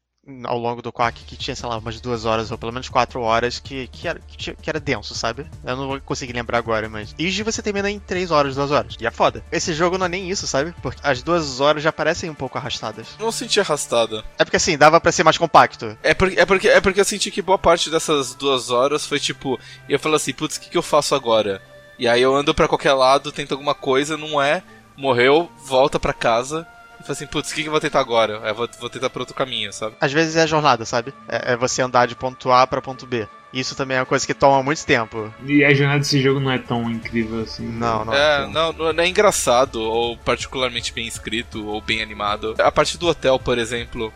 ao 0.44 0.58
longo 0.58 0.82
do 0.82 0.92
Quack 0.92 1.24
que 1.26 1.36
tinha, 1.38 1.56
sei 1.56 1.68
lá, 1.70 1.78
umas 1.78 2.02
duas 2.02 2.26
horas 2.26 2.52
ou 2.52 2.58
pelo 2.58 2.72
menos 2.72 2.90
quatro 2.90 3.22
horas 3.22 3.60
que, 3.60 3.88
que, 3.88 4.08
era, 4.08 4.20
que, 4.28 4.38
tinha- 4.38 4.56
que 4.56 4.70
era 4.70 4.80
denso, 4.80 5.16
sabe? 5.16 5.46
Eu 5.66 5.76
não 5.78 5.88
vou 5.88 6.02
conseguir 6.02 6.34
lembrar 6.34 6.58
agora, 6.58 6.90
mas. 6.90 7.16
Ige 7.18 7.44
você 7.44 7.62
termina 7.62 7.90
em 7.90 8.00
três 8.00 8.30
horas, 8.32 8.56
duas 8.56 8.72
horas. 8.72 8.96
E 9.00 9.08
é 9.08 9.12
foda. 9.12 9.44
Esse 9.52 9.74
jogo 9.74 9.98
não 9.98 10.06
é 10.06 10.10
nem 10.10 10.30
isso, 10.30 10.46
sabe? 10.46 10.74
Porque 10.82 11.00
as 11.04 11.22
duas 11.24 11.60
horas 11.60 11.82
já 11.82 11.92
parecem 11.92 12.30
um 12.30 12.34
pouco 12.36 12.58
arrastadas. 12.58 13.08
Não 13.20 13.32
senti 13.32 13.60
arrastada. 13.60 14.24
É 14.38 14.44
porque 14.44 14.58
assim, 14.58 14.78
dava 14.78 15.00
pra 15.00 15.12
ser 15.12 15.24
mais 15.24 15.38
compacto. 15.38 15.98
É 16.04 16.14
porque, 16.14 16.40
é, 16.40 16.46
porque, 16.46 16.68
é 16.70 16.82
porque 16.82 17.00
eu 17.00 17.06
senti 17.06 17.32
que 17.32 17.42
boa 17.42 17.58
parte 17.58 17.90
dessas 17.90 18.34
duas 18.36 18.70
horas 18.70 19.06
foi 19.06 19.20
tipo. 19.20 19.60
Eu 19.88 20.00
falo 20.00 20.16
assim, 20.16 20.34
putz, 20.34 20.58
o 20.58 20.62
que, 20.62 20.70
que 20.70 20.78
eu 20.78 20.84
faço 20.84 21.16
agora? 21.16 21.62
E 21.98 22.08
aí 22.08 22.22
eu 22.22 22.36
ando 22.36 22.54
pra 22.54 22.68
qualquer 22.68 22.94
lado, 22.94 23.32
tento 23.32 23.54
alguma 23.54 23.74
coisa, 23.74 24.16
não 24.18 24.42
é, 24.42 24.62
morreu, 24.96 25.50
volta 25.66 26.00
pra 26.00 26.14
casa. 26.14 26.68
Falo 27.08 27.16
assim, 27.16 27.26
putz, 27.26 27.52
o 27.52 27.56
que, 27.56 27.62
que 27.62 27.70
eu 27.70 27.72
vou 27.72 27.80
tentar 27.80 28.02
agora? 28.02 28.34
Eu 28.34 28.54
vou, 28.54 28.68
vou 28.82 28.90
tentar 28.90 29.10
por 29.10 29.22
outro 29.22 29.34
caminho, 29.34 29.72
sabe? 29.72 29.96
Às 30.02 30.12
vezes 30.12 30.36
é 30.36 30.42
a 30.42 30.46
jornada, 30.46 30.84
sabe? 30.84 31.14
É, 31.26 31.54
é 31.54 31.56
você 31.56 31.82
andar 31.82 32.06
de 32.06 32.18
ponto 32.18 32.52
A 32.52 32.68
pra 32.68 32.82
ponto 32.82 33.08
B. 33.08 33.26
Isso 33.54 33.78
também 33.78 33.96
é 33.96 34.02
uma 34.02 34.06
coisa 34.06 34.28
que 34.28 34.34
toma 34.34 34.62
muito 34.62 34.86
tempo. 34.86 35.34
E 35.46 35.64
a 35.64 35.74
jornada 35.74 36.00
desse 36.00 36.22
jogo 36.22 36.42
não 36.42 36.52
é 36.52 36.58
tão 36.58 36.92
incrível 36.92 37.44
assim. 37.44 37.66
Não, 37.66 38.04
não. 38.04 38.14
é, 38.14 38.48
não, 38.48 38.74
não 38.74 39.04
é 39.04 39.08
engraçado, 39.08 39.82
ou 39.82 40.18
particularmente 40.18 40.92
bem 40.92 41.08
escrito, 41.08 41.66
ou 41.66 41.80
bem 41.80 42.02
animado. 42.02 42.56
A 42.60 42.70
parte 42.70 42.98
do 42.98 43.08
hotel, 43.08 43.40
por 43.40 43.58
exemplo. 43.58 44.12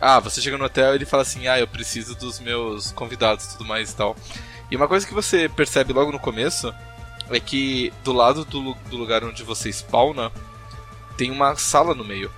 Ah, 0.00 0.18
você 0.18 0.40
chega 0.40 0.56
no 0.56 0.64
hotel 0.64 0.92
e 0.92 0.94
ele 0.96 1.04
fala 1.04 1.22
assim, 1.22 1.46
ah, 1.46 1.60
eu 1.60 1.68
preciso 1.68 2.14
dos 2.14 2.40
meus 2.40 2.90
convidados 2.92 3.44
e 3.44 3.52
tudo 3.52 3.66
mais 3.66 3.92
e 3.92 3.96
tal. 3.96 4.16
E 4.70 4.76
uma 4.76 4.88
coisa 4.88 5.06
que 5.06 5.12
você 5.12 5.46
percebe 5.46 5.92
logo 5.92 6.10
no 6.10 6.18
começo 6.18 6.74
é 7.28 7.38
que 7.38 7.92
do 8.02 8.14
lado 8.14 8.46
do, 8.46 8.74
do 8.88 8.96
lugar 8.96 9.22
onde 9.24 9.42
você 9.42 9.68
spawna 9.70 10.32
tem 11.20 11.30
uma 11.30 11.54
sala 11.54 11.94
no 11.94 12.02
meio. 12.02 12.32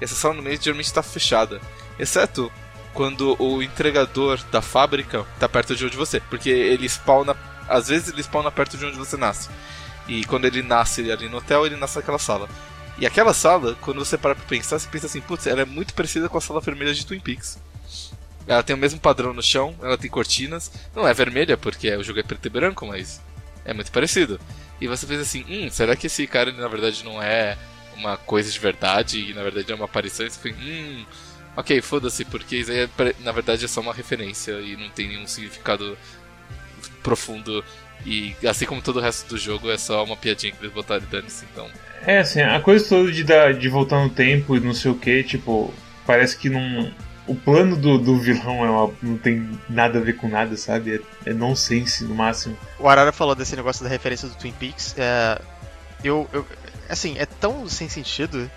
E 0.00 0.04
essa 0.04 0.16
sala 0.16 0.34
no 0.34 0.42
meio 0.42 0.60
geralmente 0.60 0.86
está 0.86 1.04
fechada. 1.04 1.60
Exceto 1.96 2.50
quando 2.92 3.40
o 3.40 3.62
entregador 3.62 4.42
da 4.50 4.60
fábrica 4.60 5.24
está 5.34 5.48
perto 5.48 5.76
de 5.76 5.86
onde 5.86 5.96
você. 5.96 6.18
Porque 6.18 6.50
ele 6.50 6.88
spawna. 6.88 7.36
Às 7.68 7.86
vezes 7.86 8.08
ele 8.08 8.20
spawna 8.24 8.50
perto 8.50 8.76
de 8.76 8.84
onde 8.84 8.98
você 8.98 9.16
nasce. 9.16 9.48
E 10.08 10.24
quando 10.24 10.46
ele 10.46 10.62
nasce 10.62 11.08
ali 11.12 11.28
no 11.28 11.36
hotel, 11.36 11.64
ele 11.64 11.76
nasce 11.76 11.94
naquela 11.94 12.18
sala. 12.18 12.48
E 12.98 13.06
aquela 13.06 13.32
sala, 13.32 13.76
quando 13.80 14.04
você 14.04 14.18
para 14.18 14.34
pra 14.34 14.44
pensar, 14.46 14.80
você 14.80 14.88
pensa 14.88 15.06
assim, 15.06 15.20
putz, 15.20 15.46
ela 15.46 15.62
é 15.62 15.64
muito 15.64 15.94
parecida 15.94 16.28
com 16.28 16.36
a 16.36 16.40
sala 16.40 16.60
vermelha 16.60 16.92
de 16.92 17.06
Twin 17.06 17.20
Peaks. 17.20 17.56
Ela 18.48 18.64
tem 18.64 18.74
o 18.74 18.78
mesmo 18.78 18.98
padrão 18.98 19.32
no 19.32 19.42
chão, 19.42 19.76
ela 19.80 19.96
tem 19.96 20.10
cortinas. 20.10 20.72
Não 20.92 21.06
é 21.06 21.14
vermelha, 21.14 21.56
porque 21.56 21.88
o 21.94 22.02
jogo 22.02 22.18
é 22.18 22.24
preto 22.24 22.46
e 22.46 22.50
branco, 22.50 22.84
mas 22.84 23.22
é 23.64 23.72
muito 23.72 23.92
parecido. 23.92 24.40
E 24.80 24.88
você 24.88 25.06
pensa 25.06 25.22
assim, 25.22 25.44
hum, 25.48 25.70
será 25.70 25.94
que 25.94 26.08
esse 26.08 26.26
cara 26.26 26.50
ele, 26.50 26.60
na 26.60 26.68
verdade 26.68 27.04
não 27.04 27.22
é 27.22 27.56
uma 27.96 28.16
coisa 28.16 28.50
de 28.50 28.58
verdade 28.58 29.30
e 29.30 29.34
na 29.34 29.42
verdade 29.42 29.70
é 29.70 29.74
uma 29.74 29.84
aparição? 29.86 30.26
E 30.26 30.30
você 30.30 30.38
fica, 30.40 30.58
hum, 30.60 31.04
ok, 31.56 31.80
foda-se, 31.82 32.24
porque 32.24 32.56
isso 32.56 32.70
aí 32.70 32.80
é, 32.80 32.88
na 33.20 33.32
verdade 33.32 33.64
é 33.64 33.68
só 33.68 33.80
uma 33.80 33.92
referência 33.94 34.52
e 34.60 34.76
não 34.76 34.88
tem 34.90 35.08
nenhum 35.08 35.26
significado 35.26 35.96
profundo. 37.02 37.64
E 38.04 38.34
assim 38.46 38.66
como 38.66 38.82
todo 38.82 38.96
o 38.96 39.00
resto 39.00 39.28
do 39.28 39.38
jogo, 39.38 39.70
é 39.70 39.78
só 39.78 40.04
uma 40.04 40.16
piadinha 40.16 40.52
que 40.52 40.62
eles 40.62 40.72
botaram 40.74 41.02
e 41.02 41.06
dane-se, 41.06 41.44
então. 41.52 41.68
É, 42.06 42.18
assim, 42.18 42.40
a 42.42 42.60
coisa 42.60 42.86
toda 42.86 43.10
de, 43.10 43.24
dar, 43.24 43.54
de 43.54 43.68
voltar 43.68 44.02
no 44.02 44.10
tempo 44.10 44.54
e 44.56 44.60
não 44.60 44.74
sei 44.74 44.90
o 44.90 44.94
que, 44.94 45.22
tipo, 45.22 45.72
parece 46.06 46.36
que 46.36 46.50
não. 46.50 46.92
O 47.26 47.34
plano 47.34 47.74
do, 47.76 47.96
do 47.96 48.18
vilão 48.18 48.62
é 48.62 48.68
uma- 48.70 48.92
não 49.02 49.16
tem 49.16 49.48
nada 49.70 49.98
a 49.98 50.02
ver 50.02 50.14
com 50.16 50.28
nada, 50.28 50.54
sabe? 50.58 51.00
É, 51.24 51.30
é 51.30 51.32
nonsense 51.32 52.04
no 52.04 52.14
máximo. 52.14 52.54
O 52.78 52.86
Arara 52.86 53.10
falou 53.12 53.34
desse 53.34 53.56
negócio 53.56 53.82
da 53.82 53.88
referência 53.88 54.28
do 54.28 54.34
Twin 54.34 54.52
Peaks. 54.52 54.94
É, 54.98 55.40
eu, 56.02 56.28
eu- 56.34 56.46
Assim, 56.94 57.16
é 57.18 57.26
tão 57.26 57.68
sem 57.68 57.88
sentido 57.88 58.50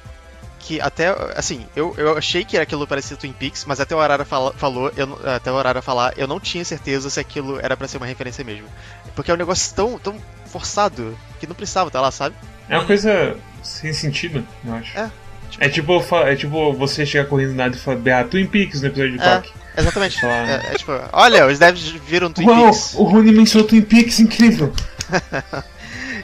que 0.59 0.79
até. 0.81 1.07
Assim, 1.35 1.65
eu, 1.75 1.93
eu 1.97 2.17
achei 2.17 2.43
que 2.45 2.57
aquilo 2.57 2.87
parecia 2.87 3.17
Twin 3.17 3.33
Peaks, 3.33 3.65
mas 3.65 3.79
até 3.79 3.93
o 3.95 3.99
Arara 3.99 4.23
fala- 4.25 4.53
falou, 4.53 4.91
eu, 4.95 5.19
até 5.35 5.51
o 5.51 5.57
Arara 5.57 5.81
falar, 5.81 6.13
eu 6.17 6.27
não 6.27 6.39
tinha 6.39 6.63
certeza 6.65 7.09
se 7.09 7.19
aquilo 7.19 7.59
era 7.61 7.75
pra 7.75 7.87
ser 7.87 7.97
uma 7.97 8.05
referência 8.05 8.43
mesmo. 8.43 8.67
Porque 9.15 9.29
é 9.29 9.33
um 9.33 9.37
negócio 9.37 9.75
tão, 9.75 9.99
tão 9.99 10.15
forçado 10.45 11.17
que 11.39 11.45
não 11.47 11.55
precisava 11.55 11.89
estar 11.89 11.99
lá, 12.01 12.11
sabe? 12.11 12.35
É 12.69 12.77
uma 12.77 12.85
coisa 12.85 13.35
sem 13.63 13.91
sentido, 13.93 14.45
eu 14.65 14.73
acho. 14.75 14.97
É, 14.97 15.09
tipo- 15.49 15.63
É 15.63 15.69
tipo, 15.69 16.15
é 16.15 16.35
tipo 16.35 16.73
você 16.73 17.05
chegar 17.05 17.25
correndo 17.27 17.49
do 17.51 17.55
nada 17.55 17.75
e 17.75 17.79
falar, 17.79 18.19
ah, 18.19 18.23
Twin 18.23 18.45
Peaks 18.47 18.81
no 18.81 18.87
episódio 18.87 19.17
de 19.17 19.23
É. 19.23 19.25
Quack. 19.25 19.51
Exatamente. 19.77 20.25
É, 20.25 20.61
é 20.71 20.75
tipo, 20.75 20.91
olha, 21.13 21.45
os 21.47 21.59
devs 21.59 21.83
viram 21.87 22.31
Twin 22.33 22.45
Uau, 22.47 22.63
Peaks. 22.63 22.93
o 22.95 23.03
Rony 23.03 23.31
mencionou 23.31 23.67
Twin 23.67 23.81
Peaks, 23.81 24.19
incrível! 24.19 24.73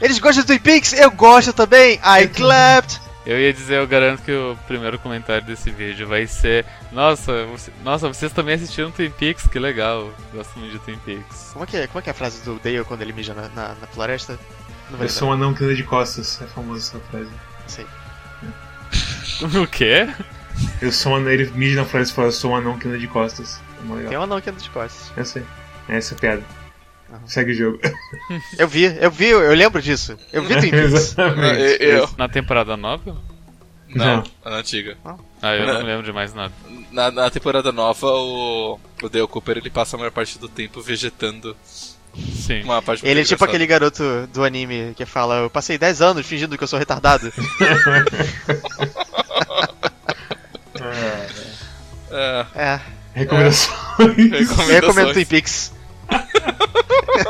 Eles 0.04 0.20
gostam 0.20 0.44
de 0.44 0.48
Twin 0.48 0.60
Peaks? 0.60 0.92
Eu 0.92 1.10
gosto 1.12 1.54
também! 1.54 1.94
I 2.04 2.28
clapped! 2.28 3.00
Eu 3.26 3.40
ia 3.40 3.54
dizer, 3.54 3.76
eu 3.76 3.88
garanto 3.88 4.22
que 4.22 4.34
o 4.34 4.58
primeiro 4.68 5.00
comentário 5.00 5.46
desse 5.48 5.72
vídeo 5.72 6.06
vai 6.06 6.28
ser 6.28 6.66
Nossa, 6.92 7.46
você- 7.46 7.72
nossa 7.82 8.10
vocês 8.10 8.34
também 8.34 8.56
assistiram 8.56 8.92
Twin 8.92 9.10
Peaks? 9.12 9.48
Que 9.48 9.58
legal, 9.58 10.12
gosto 10.34 10.60
muito 10.60 10.74
de 10.74 10.80
Twin 10.80 10.98
Peaks. 11.06 11.52
Como 11.54 11.64
é 11.64 11.68
que 11.68 11.78
é, 11.78 11.88
como 11.88 12.00
é, 12.00 12.02
que 12.02 12.10
é 12.10 12.12
a 12.12 12.14
frase 12.14 12.44
do 12.44 12.60
Dale 12.60 12.84
quando 12.84 13.02
ele 13.02 13.14
mija 13.14 13.34
na, 13.34 13.48
na, 13.48 13.76
na 13.76 13.88
floresta? 13.88 14.38
Eu 15.00 15.08
sou 15.08 15.30
um 15.30 15.32
anão 15.32 15.54
que 15.54 15.64
anda 15.64 15.74
de 15.74 15.84
costas, 15.84 16.42
é 16.42 16.48
famosa 16.48 16.98
essa 16.98 17.00
frase. 17.10 17.32
Sei. 17.66 17.86
o 19.58 19.66
quê? 19.68 20.10
Eu 20.82 20.92
sou 20.92 21.14
um 21.14 21.16
anão, 21.16 21.32
ele 21.32 21.50
mija 21.52 21.80
na 21.80 21.88
frase 21.88 22.12
e 22.12 22.14
fala, 22.14 22.28
eu 22.28 22.34
sou 22.34 22.52
um 22.52 22.58
anão 22.58 22.78
que 22.78 22.90
anda 22.90 23.00
de 23.00 23.08
costas. 23.08 23.62
É. 24.04 24.10
Tem 24.10 24.18
um 24.18 24.24
anão 24.24 24.42
que 24.42 24.50
anda 24.50 24.60
de 24.60 24.70
costas. 24.70 25.14
Eu 25.16 25.24
sei. 25.24 25.46
Essa 25.88 26.14
é 26.14 26.18
a 26.18 26.20
piada. 26.20 26.63
Segue 27.26 27.52
o 27.52 27.56
jogo. 27.56 27.80
Eu 28.58 28.68
vi, 28.68 28.84
eu 28.86 29.12
vi, 29.12 29.28
eu 29.28 29.54
lembro 29.54 29.82
disso. 29.82 30.18
Eu 30.32 30.44
vi 30.44 30.56
Twin 30.60 30.72
Peaks. 30.72 30.94
Exatamente. 31.14 31.62
Eu- 31.84 31.98
eu- 32.00 32.10
Na 32.18 32.28
temporada 32.30 32.76
nova? 32.78 33.18
Não, 33.96 34.06
Não. 34.18 34.24
é 34.46 34.50
na 34.50 34.58
antiga. 34.58 34.98
Ah, 35.42 35.56
eu 35.56 35.68
Não. 35.68 35.82
lembro 35.84 36.04
de 36.04 36.12
mais 36.12 36.34
nada. 36.34 36.52
Na, 36.92 37.12
na 37.12 37.30
temporada 37.30 37.72
nova, 37.72 38.08
o, 38.08 38.80
o 39.04 39.10
Dale 39.10 39.28
Cooper 39.28 39.58
ele 39.58 39.70
passa 39.70 39.96
a 39.96 40.00
maior 40.00 40.12
parte 40.12 40.40
do 40.40 40.48
tempo 40.50 40.82
vegetando. 40.82 41.56
Sim. 42.16 42.64
Uma 42.64 42.82
parte 42.82 43.02
muito 43.02 43.12
Ele 43.12 43.22
é 43.22 43.24
tipo 43.24 43.36
engraçada. 43.44 43.52
aquele 43.52 43.68
garoto 43.68 44.28
do 44.34 44.44
anime 44.44 44.94
que 44.96 45.06
fala: 45.06 45.38
Eu 45.42 45.50
passei 45.50 45.78
10 45.78 46.02
anos 46.02 46.26
fingindo 46.26 46.58
que 46.58 46.64
eu 46.64 46.68
sou 46.68 46.80
retardado. 46.80 47.32
É, 52.12 52.46
é, 52.56 52.80
Recomendações. 53.14 53.70
recomendações. 53.98 54.70
eu 54.70 54.76
recomendo 54.82 55.14
Twin 55.14 55.26
Peaks. 55.26 55.72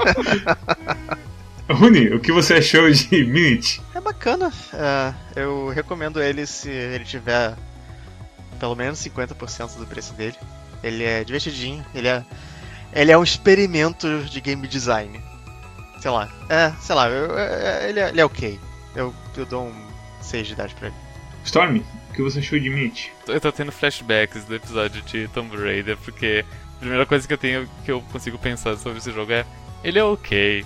Runi, 1.69 2.09
o 2.13 2.19
que 2.19 2.31
você 2.31 2.55
achou 2.55 2.89
de 2.91 3.23
Minute? 3.25 3.81
É 3.95 4.01
bacana. 4.01 4.51
é, 4.73 5.13
eu 5.41 5.69
recomendo 5.69 6.21
ele 6.21 6.45
se 6.45 6.69
ele 6.69 7.05
tiver 7.05 7.55
pelo 8.59 8.75
menos 8.75 8.99
50% 8.99 9.77
do 9.77 9.85
preço 9.85 10.13
dele. 10.13 10.35
Ele 10.83 11.03
é 11.03 11.23
divertidinho, 11.23 11.83
ele 11.95 12.07
é. 12.07 12.23
Ele 12.91 13.11
é 13.11 13.17
um 13.17 13.23
experimento 13.23 14.23
de 14.25 14.39
game 14.41 14.67
design. 14.67 15.19
Sei 15.99 16.11
lá. 16.11 16.29
É, 16.49 16.71
sei 16.81 16.93
lá, 16.95 17.09
eu- 17.09 17.37
é- 17.37 17.89
ele, 17.89 17.99
é, 17.99 18.09
ele 18.09 18.21
é 18.21 18.25
ok. 18.25 18.59
Eu, 18.95 19.13
eu 19.37 19.45
dou 19.45 19.67
um 19.67 19.73
6 20.21 20.45
de 20.47 20.53
idade 20.53 20.75
pra 20.75 20.87
ele. 20.87 20.95
Storm, 21.45 21.77
o 21.77 22.13
que 22.13 22.21
você 22.21 22.39
achou 22.39 22.59
de 22.59 22.69
Minute? 22.69 23.11
Eu 23.27 23.39
tô 23.41 23.51
tendo 23.51 23.71
flashbacks 23.71 24.43
do 24.45 24.53
episódio 24.55 25.01
de 25.01 25.27
Tomb 25.29 25.55
Raider, 25.57 25.97
porque 25.97 26.45
a 26.75 26.79
primeira 26.79 27.05
coisa 27.05 27.25
que 27.27 27.33
eu 27.33 27.37
tenho 27.37 27.67
que 27.85 27.91
eu 27.91 28.01
consigo 28.11 28.37
pensar 28.37 28.75
sobre 28.77 28.99
esse 28.99 29.11
jogo 29.11 29.31
é. 29.31 29.45
Ele 29.83 29.99
é 29.99 30.03
ok. 30.03 30.65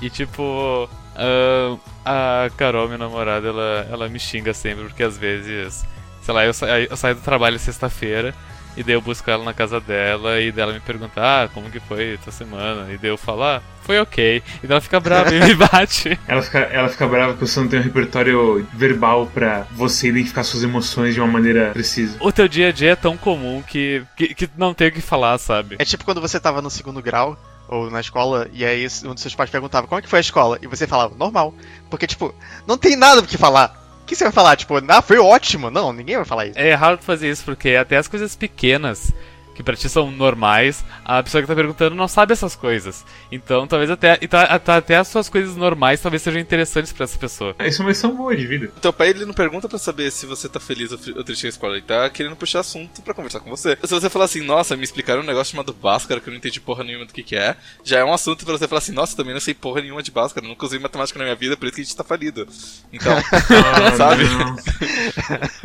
E 0.00 0.10
tipo. 0.10 0.88
ah, 1.16 2.46
a 2.46 2.50
Carol, 2.56 2.86
minha 2.86 2.98
namorada, 2.98 3.48
ela, 3.48 3.86
ela 3.90 4.08
me 4.08 4.18
xinga 4.18 4.52
sempre, 4.54 4.84
porque 4.84 5.02
às 5.02 5.18
vezes. 5.18 5.84
Sei 6.22 6.32
lá, 6.32 6.44
eu, 6.44 6.54
sa 6.54 6.80
eu 6.80 6.96
saio 6.96 7.16
do 7.16 7.20
trabalho 7.20 7.58
sexta-feira. 7.58 8.34
E 8.76 8.82
daí 8.82 8.94
eu 8.94 9.00
busco 9.00 9.30
ela 9.30 9.44
na 9.44 9.54
casa 9.54 9.80
dela 9.80 10.40
e 10.40 10.50
dela 10.50 10.72
me 10.72 10.80
pergunta, 10.80 11.20
ah, 11.20 11.48
como 11.54 11.70
que 11.70 11.78
foi 11.78 12.14
essa 12.14 12.32
semana? 12.32 12.92
E 12.92 12.98
daí 12.98 13.08
eu 13.08 13.16
falo, 13.16 13.44
ah, 13.44 13.62
foi 13.82 14.00
ok. 14.00 14.42
E 14.62 14.66
daí 14.66 14.72
ela 14.72 14.80
fica 14.80 14.98
brava 14.98 15.32
e 15.32 15.38
me 15.38 15.54
bate. 15.70 16.18
Ela 16.26 16.42
fica, 16.42 16.58
ela 16.58 16.88
fica 16.88 17.06
brava 17.06 17.34
que 17.34 17.40
você 17.40 17.60
não 17.60 17.68
tem 17.68 17.78
um 17.78 17.82
repertório 17.82 18.66
verbal 18.72 19.26
pra 19.26 19.64
você 19.70 20.08
identificar 20.08 20.42
suas 20.42 20.64
emoções 20.64 21.14
de 21.14 21.20
uma 21.20 21.28
maneira 21.28 21.70
precisa. 21.70 22.16
O 22.18 22.32
teu 22.32 22.48
dia 22.48 22.68
a 22.68 22.72
dia 22.72 22.90
é 22.92 22.96
tão 22.96 23.16
comum 23.16 23.62
que, 23.62 24.02
que, 24.16 24.34
que 24.34 24.50
não 24.56 24.74
tem 24.74 24.88
o 24.88 24.92
que 24.92 25.00
falar, 25.00 25.38
sabe? 25.38 25.76
É 25.78 25.84
tipo 25.84 26.04
quando 26.04 26.20
você 26.20 26.40
tava 26.40 26.60
no 26.60 26.70
segundo 26.70 27.00
grau, 27.00 27.38
ou 27.68 27.90
na 27.90 28.00
escola, 28.00 28.48
e 28.52 28.64
aí 28.64 28.86
um 29.04 29.14
dos 29.14 29.22
seus 29.22 29.34
pais 29.34 29.50
perguntava 29.50 29.86
como 29.86 29.98
é 29.98 30.02
que 30.02 30.08
foi 30.08 30.18
a 30.18 30.20
escola? 30.20 30.58
E 30.60 30.66
você 30.66 30.86
falava, 30.86 31.14
normal. 31.16 31.54
Porque, 31.88 32.06
tipo, 32.06 32.34
não 32.66 32.76
tem 32.76 32.96
nada 32.96 33.22
do 33.22 33.28
que 33.28 33.38
falar. 33.38 33.82
O 34.02 34.06
que 34.06 34.14
você 34.14 34.24
vai 34.24 34.32
falar? 34.32 34.56
Tipo, 34.56 34.74
ah, 34.88 35.02
foi 35.02 35.18
ótimo. 35.18 35.70
Não, 35.70 35.92
ninguém 35.92 36.16
vai 36.16 36.24
falar 36.24 36.46
isso. 36.46 36.58
É 36.58 36.70
errado 36.70 37.02
fazer 37.02 37.30
isso, 37.30 37.44
porque 37.44 37.70
até 37.70 37.96
as 37.96 38.06
coisas 38.06 38.36
pequenas, 38.36 39.12
que 39.54 39.62
pra 39.62 39.76
ti 39.76 39.88
são 39.88 40.10
normais, 40.10 40.84
a 41.04 41.22
pessoa 41.22 41.42
que 41.42 41.46
tá 41.48 41.54
perguntando 41.54 41.94
não 41.94 42.08
sabe 42.08 42.32
essas 42.32 42.56
coisas. 42.56 43.04
Então, 43.30 43.66
talvez 43.66 43.90
até, 43.90 44.18
então, 44.20 44.40
até, 44.40 44.72
até 44.72 44.96
as 44.96 45.08
suas 45.08 45.28
coisas 45.28 45.56
normais 45.56 46.00
talvez 46.00 46.22
sejam 46.22 46.40
interessantes 46.40 46.92
pra 46.92 47.04
essa 47.04 47.18
pessoa. 47.18 47.54
Isso 47.60 47.82
é 47.82 47.84
uma 47.84 47.90
lição 47.90 48.14
boa 48.14 48.36
de 48.36 48.46
vida. 48.46 48.72
O 48.76 48.80
teu 48.80 48.92
pai 48.92 49.10
ele 49.10 49.24
não 49.24 49.34
pergunta 49.34 49.68
pra 49.68 49.78
saber 49.78 50.10
se 50.10 50.26
você 50.26 50.48
tá 50.48 50.58
feliz 50.60 50.92
ou, 50.92 50.98
triste 51.24 51.42
com 51.42 51.46
a 51.46 51.50
escola, 51.50 51.72
ele 51.74 51.82
tá 51.82 52.08
querendo 52.10 52.36
puxar 52.36 52.60
assunto 52.60 53.02
pra 53.02 53.14
conversar 53.14 53.40
com 53.40 53.50
você. 53.50 53.78
Se 53.82 53.94
você 53.94 54.10
falar 54.10 54.24
assim, 54.26 54.40
nossa, 54.42 54.76
me 54.76 54.84
explicaram 54.84 55.22
um 55.22 55.26
negócio 55.26 55.52
chamado 55.52 55.72
Bhaskara 55.72 56.20
que 56.20 56.28
eu 56.28 56.32
não 56.32 56.38
entendi 56.38 56.60
porra 56.60 56.84
nenhuma 56.84 57.06
do 57.06 57.12
que 57.12 57.22
que 57.22 57.36
é, 57.36 57.56
já 57.82 57.98
é 57.98 58.04
um 58.04 58.12
assunto 58.12 58.44
pra 58.44 58.56
você 58.56 58.66
falar 58.66 58.78
assim, 58.78 58.92
nossa, 58.92 59.16
também 59.16 59.32
não 59.32 59.40
sei 59.40 59.54
porra 59.54 59.80
nenhuma 59.80 60.02
de 60.02 60.10
Bhaskara, 60.10 60.46
nunca 60.46 60.66
usei 60.66 60.78
matemática 60.78 61.18
na 61.18 61.24
minha 61.24 61.36
vida, 61.36 61.56
por 61.56 61.66
isso 61.66 61.74
que 61.74 61.80
a 61.80 61.84
gente 61.84 61.96
tá 61.96 62.04
falido. 62.04 62.46
Então, 62.92 63.14
Ah, 63.50 63.92
Sabe? 63.96 64.24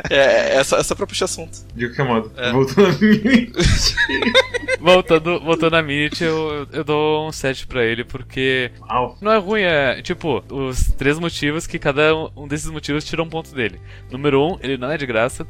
é, 0.08 0.56
é, 0.56 0.64
só, 0.64 0.78
é 0.78 0.82
só 0.82 0.94
pra 0.94 1.06
puxar 1.06 1.24
assunto. 1.26 1.58
De 1.74 1.86
qualquer 1.88 2.04
modo. 2.04 2.32
É. 2.36 2.52
Voltando 2.52 2.88
a 2.88 2.92
Minute. 2.92 3.52
Voltando, 4.80 5.40
voltando 5.40 5.76
a 5.76 5.82
Minute, 5.82 6.24
eu, 6.24 6.66
eu 6.72 6.82
dou 6.82 7.28
um 7.28 7.32
7 7.32 7.66
pra 7.66 7.84
ele, 7.84 8.02
porque 8.02 8.70
Uau. 8.80 9.18
não 9.20 9.30
é 9.30 9.36
ruim, 9.38 9.60
é 9.62 10.00
tipo, 10.00 10.42
os 10.50 10.88
três 10.96 11.18
motivos 11.18 11.66
que 11.66 11.78
cada 11.78 12.14
um 12.34 12.48
desses 12.48 12.70
motivos 12.70 13.04
tira 13.04 13.22
um 13.22 13.28
ponto 13.28 13.54
dele. 13.54 13.78
Número 14.10 14.42
um, 14.42 14.58
ele 14.62 14.78
não 14.78 14.90
é 14.90 14.96
de 14.96 15.04
graça. 15.04 15.46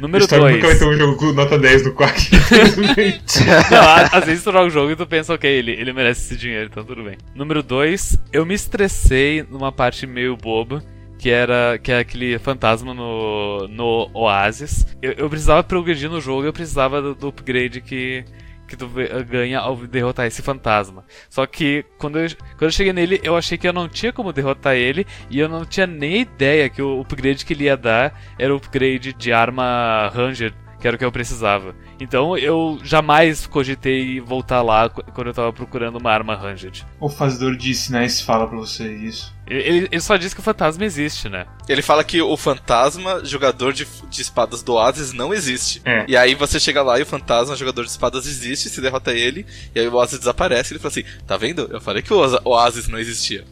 Número 0.00 0.24
Storm 0.24 0.44
nunca 0.44 0.52
vai 0.52 0.60
dois. 0.60 0.78
ter 0.78 0.86
um 0.86 0.96
jogo 0.96 1.16
com 1.16 1.32
nota 1.32 1.58
10 1.58 1.84
do 1.84 1.92
Quack. 1.92 2.30
Não, 3.70 4.18
às 4.18 4.24
vezes 4.24 4.42
tu 4.42 4.52
joga 4.52 4.66
o 4.66 4.70
jogo 4.70 4.92
e 4.92 4.96
tu 4.96 5.06
pensa, 5.06 5.34
ok, 5.34 5.50
ele, 5.50 5.72
ele 5.72 5.92
merece 5.92 6.22
esse 6.22 6.36
dinheiro, 6.40 6.68
então 6.70 6.84
tudo 6.84 7.02
bem. 7.02 7.18
Número 7.34 7.62
2, 7.62 8.18
eu 8.32 8.46
me 8.46 8.54
estressei 8.54 9.44
numa 9.50 9.70
parte 9.70 10.06
meio 10.06 10.36
boba, 10.36 10.82
que 11.20 11.28
era 11.28 11.78
que 11.78 11.92
é 11.92 11.98
aquele 11.98 12.38
fantasma 12.38 12.94
no, 12.94 13.68
no 13.68 14.10
Oasis. 14.14 14.86
Eu, 15.02 15.12
eu 15.12 15.28
precisava 15.28 15.62
progredir 15.62 16.08
no 16.08 16.18
jogo, 16.18 16.46
eu 16.46 16.52
precisava 16.52 17.02
do, 17.02 17.14
do 17.14 17.28
upgrade 17.28 17.82
que, 17.82 18.24
que 18.66 18.74
tu 18.74 18.88
ganha 19.28 19.58
ao 19.58 19.76
derrotar 19.76 20.26
esse 20.26 20.40
fantasma. 20.40 21.04
Só 21.28 21.44
que 21.44 21.84
quando 21.98 22.18
eu, 22.18 22.26
quando 22.52 22.62
eu 22.62 22.70
cheguei 22.70 22.94
nele, 22.94 23.20
eu 23.22 23.36
achei 23.36 23.58
que 23.58 23.68
eu 23.68 23.72
não 23.72 23.86
tinha 23.86 24.14
como 24.14 24.32
derrotar 24.32 24.76
ele, 24.76 25.06
e 25.28 25.38
eu 25.38 25.46
não 25.46 25.66
tinha 25.66 25.86
nem 25.86 26.22
ideia 26.22 26.70
que 26.70 26.80
o 26.80 27.02
upgrade 27.02 27.44
que 27.44 27.52
ele 27.52 27.64
ia 27.64 27.76
dar 27.76 28.18
era 28.38 28.54
o 28.54 28.56
upgrade 28.56 29.12
de 29.12 29.30
arma 29.30 30.10
Ranger, 30.14 30.54
que 30.80 30.86
era 30.86 30.96
o 30.96 30.98
que 30.98 31.04
eu 31.04 31.12
precisava. 31.12 31.74
Então 32.00 32.36
eu 32.38 32.78
jamais 32.82 33.46
cogitei 33.46 34.18
voltar 34.20 34.62
lá 34.62 34.88
qu- 34.88 35.02
quando 35.12 35.26
eu 35.28 35.34
tava 35.34 35.52
procurando 35.52 35.98
uma 35.98 36.10
arma 36.10 36.34
ranged. 36.34 36.86
o 36.98 37.08
fazedor 37.08 37.54
de 37.56 37.74
sinais 37.74 38.20
fala 38.20 38.46
pra 38.48 38.56
você 38.56 38.90
isso. 38.96 39.32
Ele, 39.46 39.88
ele 39.90 40.00
só 40.00 40.16
diz 40.16 40.32
que 40.32 40.40
o 40.40 40.42
fantasma 40.44 40.84
existe, 40.84 41.28
né? 41.28 41.44
Ele 41.68 41.82
fala 41.82 42.04
que 42.04 42.22
o 42.22 42.36
fantasma, 42.36 43.24
jogador 43.24 43.72
de, 43.72 43.84
de 44.08 44.22
espadas 44.22 44.62
do 44.62 44.74
Oasis, 44.74 45.12
não 45.12 45.34
existe. 45.34 45.82
É. 45.84 46.04
E 46.08 46.16
aí 46.16 46.34
você 46.36 46.58
chega 46.60 46.82
lá 46.82 46.98
e 46.98 47.02
o 47.02 47.06
fantasma, 47.06 47.56
jogador 47.56 47.82
de 47.84 47.90
espadas, 47.90 48.26
existe, 48.26 48.68
se 48.70 48.80
derrota 48.80 49.12
ele, 49.12 49.44
e 49.74 49.80
aí 49.80 49.88
o 49.88 49.94
Oasis 49.94 50.20
desaparece 50.20 50.72
e 50.72 50.76
ele 50.76 50.80
fala 50.82 50.92
assim, 50.92 51.04
tá 51.26 51.36
vendo? 51.36 51.68
Eu 51.70 51.80
falei 51.80 52.00
que 52.00 52.12
o 52.14 52.40
Oasis 52.44 52.86
não 52.86 52.98
existia. 52.98 53.44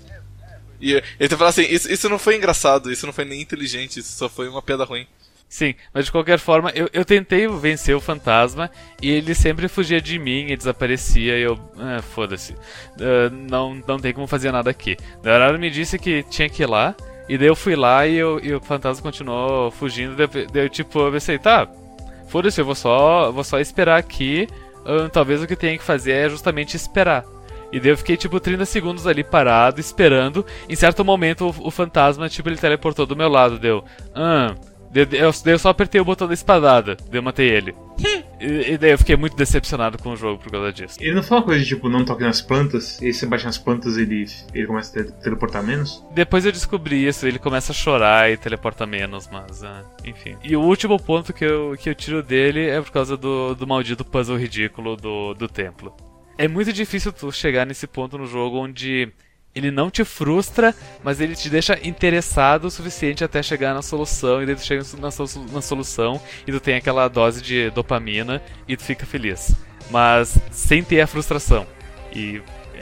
E 0.81 1.03
ele 1.19 1.37
fala 1.37 1.51
assim, 1.51 1.67
isso, 1.69 1.91
isso 1.93 2.09
não 2.09 2.19
foi 2.21 2.37
engraçado, 2.37 2.93
isso 2.93 3.05
não 3.05 3.13
foi 3.13 3.25
nem 3.25 3.41
inteligente, 3.41 3.99
isso 3.99 4.13
só 4.17 4.29
foi 4.29 4.49
uma 4.49 4.63
piada 4.63 4.85
ruim. 4.85 5.05
Sim, 5.49 5.75
mas 5.95 6.05
de 6.05 6.13
qualquer 6.13 6.39
forma, 6.39 6.71
eu, 6.75 6.91
eu 6.93 7.05
tentei 7.07 7.49
vencer 7.49 7.97
o 7.97 8.01
fantasma 8.01 8.71
e 9.01 9.11
ele 9.11 9.35
sempre 9.35 9.67
fugia 9.67 9.99
de 10.01 10.19
mim 10.19 10.47
e 10.51 10.57
desaparecia 10.57 11.39
e 11.39 11.43
eu. 11.43 11.59
Ah, 11.79 12.03
foda-se. 12.03 12.55
Ah, 13.01 13.31
não, 13.33 13.75
não 13.87 13.99
tem 13.99 14.13
como 14.13 14.27
fazer 14.27 14.53
nada 14.53 14.69
aqui. 14.71 14.95
O 15.25 15.27
horário 15.27 15.59
me 15.59 15.71
disse 15.71 15.99
que 15.99 16.23
tinha 16.25 16.51
que 16.51 16.63
ir 16.63 16.67
lá, 16.67 16.95
e 17.29 17.39
daí 17.39 17.49
eu 17.49 17.57
fui 17.57 17.75
lá 17.75 18.07
e, 18.07 18.17
eu- 18.17 18.39
e 18.43 18.53
o 18.55 18.61
fantasma 18.61 19.03
continuou 19.03 19.71
fugindo. 19.71 20.15
Daí, 20.17 20.47
daí 20.53 20.65
eu, 20.65 20.69
tipo, 20.69 20.99
eu 21.01 21.13
pensei, 21.13 21.39
tá, 21.39 21.67
foda-se, 22.29 22.61
eu 22.61 22.65
vou 22.67 22.75
só, 22.75 23.33
vou 23.33 23.43
só 23.45 23.59
esperar 23.59 23.97
aqui. 23.99 24.47
ah, 24.85 25.09
talvez 25.11 25.43
o 25.43 25.47
que 25.47 25.57
tenha 25.57 25.79
que 25.79 25.85
fazer 25.85 26.13
é 26.13 26.29
justamente 26.29 26.77
esperar. 26.77 27.25
E 27.73 27.81
daí 27.81 27.91
eu 27.91 27.97
fiquei 27.99 28.17
tipo 28.19 28.39
30 28.39 28.67
segundos 28.67 29.07
ali 29.07 29.25
parado, 29.25 29.81
esperando. 29.81 30.45
Em 30.69 30.77
certo 30.77 31.03
momento 31.05 31.47
o, 31.49 31.69
o 31.69 31.71
fantasma, 31.71 32.29
tipo, 32.29 32.51
ele 32.51 32.57
teleportou 32.59 33.07
do 33.07 33.17
meu 33.17 33.29
lado, 33.31 33.59
deu. 33.59 33.83
Ah. 34.15 34.55
Daí 34.91 35.07
eu, 35.13 35.33
daí 35.45 35.55
eu 35.55 35.59
só 35.59 35.69
apertei 35.69 36.01
o 36.01 36.05
botão 36.05 36.27
da 36.27 36.35
espadada, 36.35 36.97
daí 36.97 37.19
eu 37.19 37.23
matei 37.23 37.49
ele. 37.49 37.75
e, 38.41 38.73
e 38.73 38.79
daí 38.79 38.93
eu 38.93 38.99
fiquei 38.99 39.17
muito 39.17 39.37
decepcionado 39.37 39.99
com 39.99 40.11
o 40.11 40.17
jogo 40.17 40.43
por 40.43 40.51
causa 40.51 40.73
disso. 40.73 40.97
Ele 41.01 41.15
não 41.15 41.23
fala 41.23 41.41
uma 41.41 41.47
coisa 41.47 41.63
de 41.63 41.69
tipo, 41.69 41.89
não 41.89 42.05
toque 42.05 42.23
nas 42.23 42.41
plantas, 42.41 43.01
e 43.03 43.13
você 43.13 43.27
bate 43.27 43.45
nas 43.45 43.59
plantas 43.59 43.97
ele, 43.99 44.25
ele 44.55 44.67
começa 44.67 45.01
a 45.01 45.05
te- 45.05 45.13
teleportar 45.23 45.63
menos? 45.63 46.05
Depois 46.13 46.45
eu 46.47 46.53
descobri 46.53 47.07
isso, 47.07 47.27
ele 47.27 47.39
começa 47.39 47.73
a 47.73 47.75
chorar 47.75 48.31
e 48.31 48.37
teleporta 48.37 48.87
menos, 48.87 49.29
mas 49.31 49.63
ah, 49.63 49.85
enfim. 50.05 50.37
E 50.43 50.57
o 50.57 50.63
último 50.63 50.99
ponto 50.99 51.33
que 51.33 51.45
eu, 51.45 51.77
que 51.79 51.91
eu 51.91 51.95
tiro 51.95 52.23
dele 52.23 52.67
é 52.69 52.81
por 52.81 52.91
causa 52.91 53.17
do, 53.17 53.55
do 53.55 53.67
maldito 53.67 54.05
puzzle 54.05 54.39
ridículo 54.39 54.97
do, 54.97 55.35
do 55.35 55.49
templo. 55.49 55.95
É 56.37 56.47
muito 56.47 56.73
difícil 56.73 57.13
tu 57.13 57.33
chegar 57.33 57.67
nesse 57.67 57.87
ponto 57.87 58.17
no 58.17 58.25
jogo 58.27 58.59
onde 58.59 59.13
ele 59.55 59.71
não 59.71 59.91
te 59.91 60.05
frustra, 60.05 60.75
mas 61.03 61.21
ele 61.21 61.35
te 61.35 61.49
deixa 61.51 61.79
interessado 61.87 62.67
o 62.67 62.71
suficiente 62.71 63.25
até 63.25 63.43
chegar 63.43 63.75
na 63.75 63.83
solução, 63.83 64.43
e 64.43 64.47
daí 64.47 64.55
tu 64.55 64.63
chega 64.65 64.83
na, 65.01 65.11
solu- 65.11 65.47
na 65.53 65.61
solução 65.61 66.21
e 66.47 66.53
tu 66.53 66.61
tem 66.61 66.77
aquela 66.77 67.09
dose 67.09 67.43
de 67.43 67.71
dopamina 67.71 68.43
e 68.69 68.77
tu 68.77 68.85
fica 68.85 69.05
feliz. 69.07 69.55
Mas 69.91 70.39
sem 70.51 70.83
ter 70.83 71.01
a 71.01 71.07
frustração. 71.07 71.67
E, 72.13 72.41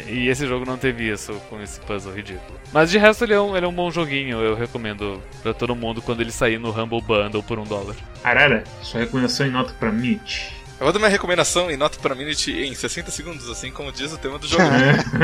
e 0.08 0.28
esse 0.28 0.46
jogo 0.46 0.66
não 0.66 0.76
teve 0.76 1.10
isso 1.10 1.32
com 1.48 1.60
esse 1.62 1.80
puzzle 1.80 2.12
ridículo. 2.12 2.58
Mas 2.72 2.90
de 2.90 2.98
resto 2.98 3.24
ele 3.24 3.32
é 3.34 3.40
um, 3.40 3.56
ele 3.56 3.64
é 3.64 3.68
um 3.68 3.72
bom 3.72 3.90
joguinho, 3.90 4.38
eu 4.40 4.54
recomendo 4.56 5.22
pra 5.42 5.54
todo 5.54 5.74
mundo 5.76 6.02
quando 6.02 6.20
ele 6.20 6.32
sair 6.32 6.58
no 6.58 6.70
Humble 6.70 7.00
Bundle 7.00 7.42
por 7.42 7.58
um 7.58 7.64
dólar. 7.64 7.94
Arara, 8.24 8.64
sua 8.82 9.00
recomendação 9.00 9.46
e 9.46 9.50
nota 9.50 9.72
pra 9.78 9.92
Minute. 9.92 10.55
Eu 10.78 10.84
vou 10.84 10.92
dar 10.92 10.98
minha 10.98 11.10
recomendação 11.10 11.70
e 11.70 11.76
nota 11.76 11.98
pra 11.98 12.14
Minute 12.14 12.52
em 12.52 12.74
60 12.74 13.10
segundos, 13.10 13.48
assim 13.48 13.70
como 13.70 13.90
diz 13.90 14.12
o 14.12 14.18
tema 14.18 14.38
do 14.38 14.46
jogo. 14.46 14.62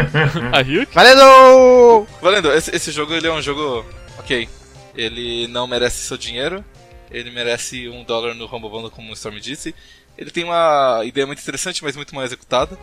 A 0.51 0.63
Ryuk? 0.63 0.95
Valendo! 0.95 2.07
Valendo, 2.23 2.53
esse, 2.53 2.75
esse 2.75 2.91
jogo 2.91 3.13
ele 3.13 3.27
é 3.27 3.33
um 3.33 3.43
jogo. 3.43 3.85
Ok. 4.19 4.49
Ele 4.95 5.47
não 5.49 5.67
merece 5.67 6.05
seu 6.05 6.17
dinheiro. 6.17 6.65
Ele 7.11 7.31
merece 7.31 7.87
um 7.91 8.03
dólar 8.03 8.35
no 8.35 8.47
Rumble 8.47 8.71
Bundle, 8.71 8.91
como 8.91 9.11
o 9.11 9.13
Storm 9.13 9.39
disse. 9.39 9.75
Ele 10.17 10.31
tem 10.31 10.45
uma 10.45 11.03
ideia 11.05 11.27
muito 11.27 11.43
interessante, 11.43 11.85
mas 11.85 11.97
muito 11.97 12.15
mal 12.15 12.25
executada. 12.25 12.79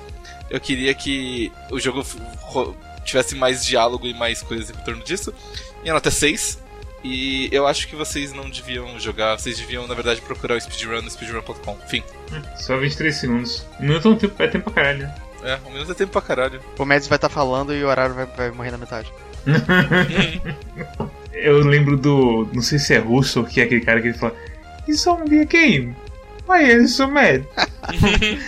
Eu 0.49 0.59
queria 0.59 0.93
que 0.93 1.51
o 1.71 1.79
jogo 1.79 2.05
tivesse 3.03 3.35
mais 3.35 3.65
diálogo 3.65 4.05
e 4.05 4.13
mais 4.13 4.43
coisas 4.43 4.69
em 4.69 4.83
torno 4.83 5.03
disso. 5.03 5.33
Minha 5.81 5.95
nota 5.95 6.09
é 6.09 6.11
6. 6.11 6.59
E 7.03 7.47
eu 7.51 7.65
acho 7.65 7.87
que 7.87 7.95
vocês 7.95 8.33
não 8.33 8.49
deviam 8.49 8.99
jogar, 8.99 9.37
vocês 9.39 9.57
deviam, 9.57 9.87
na 9.87 9.93
verdade, 9.93 10.19
procurar 10.21 10.55
o 10.55 10.61
speedrun 10.61 11.01
no 11.01 11.09
speedrun.com. 11.09 11.77
Enfim. 11.85 12.03
Só 12.57 12.77
23 12.77 13.15
segundos. 13.15 13.65
Um 13.79 13.83
minuto 13.83 14.07
é 14.07 14.11
um 14.11 14.15
tempo, 14.15 14.43
é 14.43 14.47
tempo 14.47 14.65
pra 14.71 14.73
caralho. 14.83 14.99
né? 14.99 15.15
É, 15.41 15.57
um 15.65 15.71
minuto 15.71 15.91
é 15.91 15.95
tempo 15.95 16.11
pra 16.11 16.21
caralho. 16.21 16.59
O 16.77 16.85
Mads 16.85 17.07
vai 17.07 17.15
estar 17.15 17.29
falando 17.29 17.73
e 17.73 17.81
o 17.83 17.87
horário 17.87 18.13
vai, 18.13 18.25
vai 18.25 18.51
morrer 18.51 18.71
na 18.71 18.77
metade. 18.77 19.11
Eu 21.33 21.59
lembro 21.59 21.95
do. 21.97 22.49
Não 22.53 22.61
sei 22.61 22.77
se 22.79 22.93
é 22.93 22.97
russo, 22.97 23.43
que 23.45 23.61
é 23.61 23.63
aquele 23.63 23.81
cara 23.81 24.01
que 24.01 24.09
ele 24.09 24.17
fala. 24.17 24.35
It's 24.87 25.07
only 25.07 25.39
a 25.41 25.45
game. 25.45 25.95
Why 26.47 26.63
are 26.63 26.73
you 26.81 26.87
so 26.87 27.07
mad? 27.07 27.43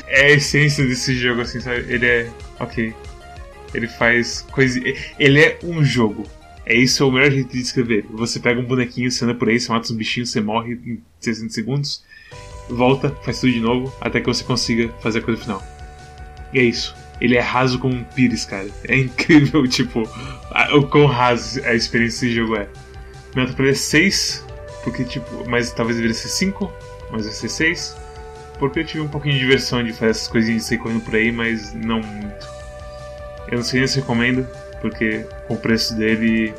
é 0.08 0.22
a 0.26 0.30
essência 0.32 0.86
desse 0.86 1.16
jogo, 1.16 1.42
assim, 1.42 1.62
sabe? 1.62 1.86
Ele 1.88 2.06
é. 2.06 2.30
Ok. 2.60 2.94
Ele 3.74 3.88
faz 3.88 4.42
coisa. 4.52 4.80
Ele 5.18 5.40
é 5.40 5.58
um 5.64 5.84
jogo. 5.84 6.26
É 6.72 6.76
isso 6.76 7.04
é 7.04 7.06
o 7.06 7.12
melhor 7.12 7.30
jeito 7.32 7.52
de 7.52 7.60
descrever. 7.62 8.06
Você 8.12 8.40
pega 8.40 8.58
um 8.62 8.64
bonequinho, 8.64 9.12
você 9.12 9.26
anda 9.26 9.36
por 9.36 9.50
aí, 9.50 9.60
você 9.60 9.70
mata 9.70 9.84
os 9.84 9.92
bichinhos, 9.92 10.30
você 10.32 10.40
morre 10.40 10.76
em 10.86 11.02
60 11.20 11.52
segundos, 11.52 12.02
volta, 12.70 13.10
faz 13.24 13.42
tudo 13.42 13.52
de 13.52 13.60
novo, 13.60 13.94
até 14.00 14.22
que 14.22 14.28
você 14.28 14.42
consiga 14.42 14.88
fazer 15.02 15.20
a 15.20 15.22
coisa 15.22 15.42
final. 15.42 15.62
E 16.54 16.60
é 16.60 16.64
isso. 16.64 16.96
Ele 17.20 17.36
é 17.36 17.42
raso 17.42 17.78
como 17.78 17.94
um 17.94 18.04
pires, 18.06 18.46
cara. 18.46 18.70
É 18.88 18.96
incrível, 18.98 19.68
tipo, 19.68 20.04
a- 20.50 20.74
o 20.78 20.88
quão 20.88 21.08
raso 21.08 21.62
a 21.66 21.74
experiência 21.74 22.22
desse 22.28 22.34
jogo 22.40 22.56
é. 22.56 22.70
Minha 23.36 23.46
nota 23.48 23.54
pra 23.56 23.66
ele 23.66 23.74
é 23.74 23.76
6, 23.78 24.46
porque, 24.86 25.04
tipo, 25.04 25.50
mas 25.50 25.74
talvez 25.74 25.98
deveria 25.98 26.16
ser 26.16 26.30
5, 26.30 26.72
mas 27.12 27.26
vai 27.26 27.34
ser 27.34 27.50
6. 27.50 27.98
Porque 28.60 28.80
eu 28.80 28.86
tive 28.86 29.02
um 29.02 29.08
pouquinho 29.10 29.34
de 29.34 29.40
diversão 29.42 29.84
de 29.84 29.92
fazer 29.92 30.12
essas 30.12 30.28
coisinhas 30.30 30.62
de 30.64 30.70
sair 30.70 30.78
correndo 30.78 31.02
por 31.02 31.16
aí, 31.16 31.32
mas 31.34 31.74
não 31.74 32.00
muito. 32.02 32.51
Eu 33.52 33.58
não 33.58 33.64
sei 33.64 33.82
nem 33.82 33.88
se 33.88 34.00
recomendo, 34.00 34.48
porque 34.80 35.26
com 35.48 35.56
o 35.56 35.58
preço 35.58 35.96
dele, 35.96 36.54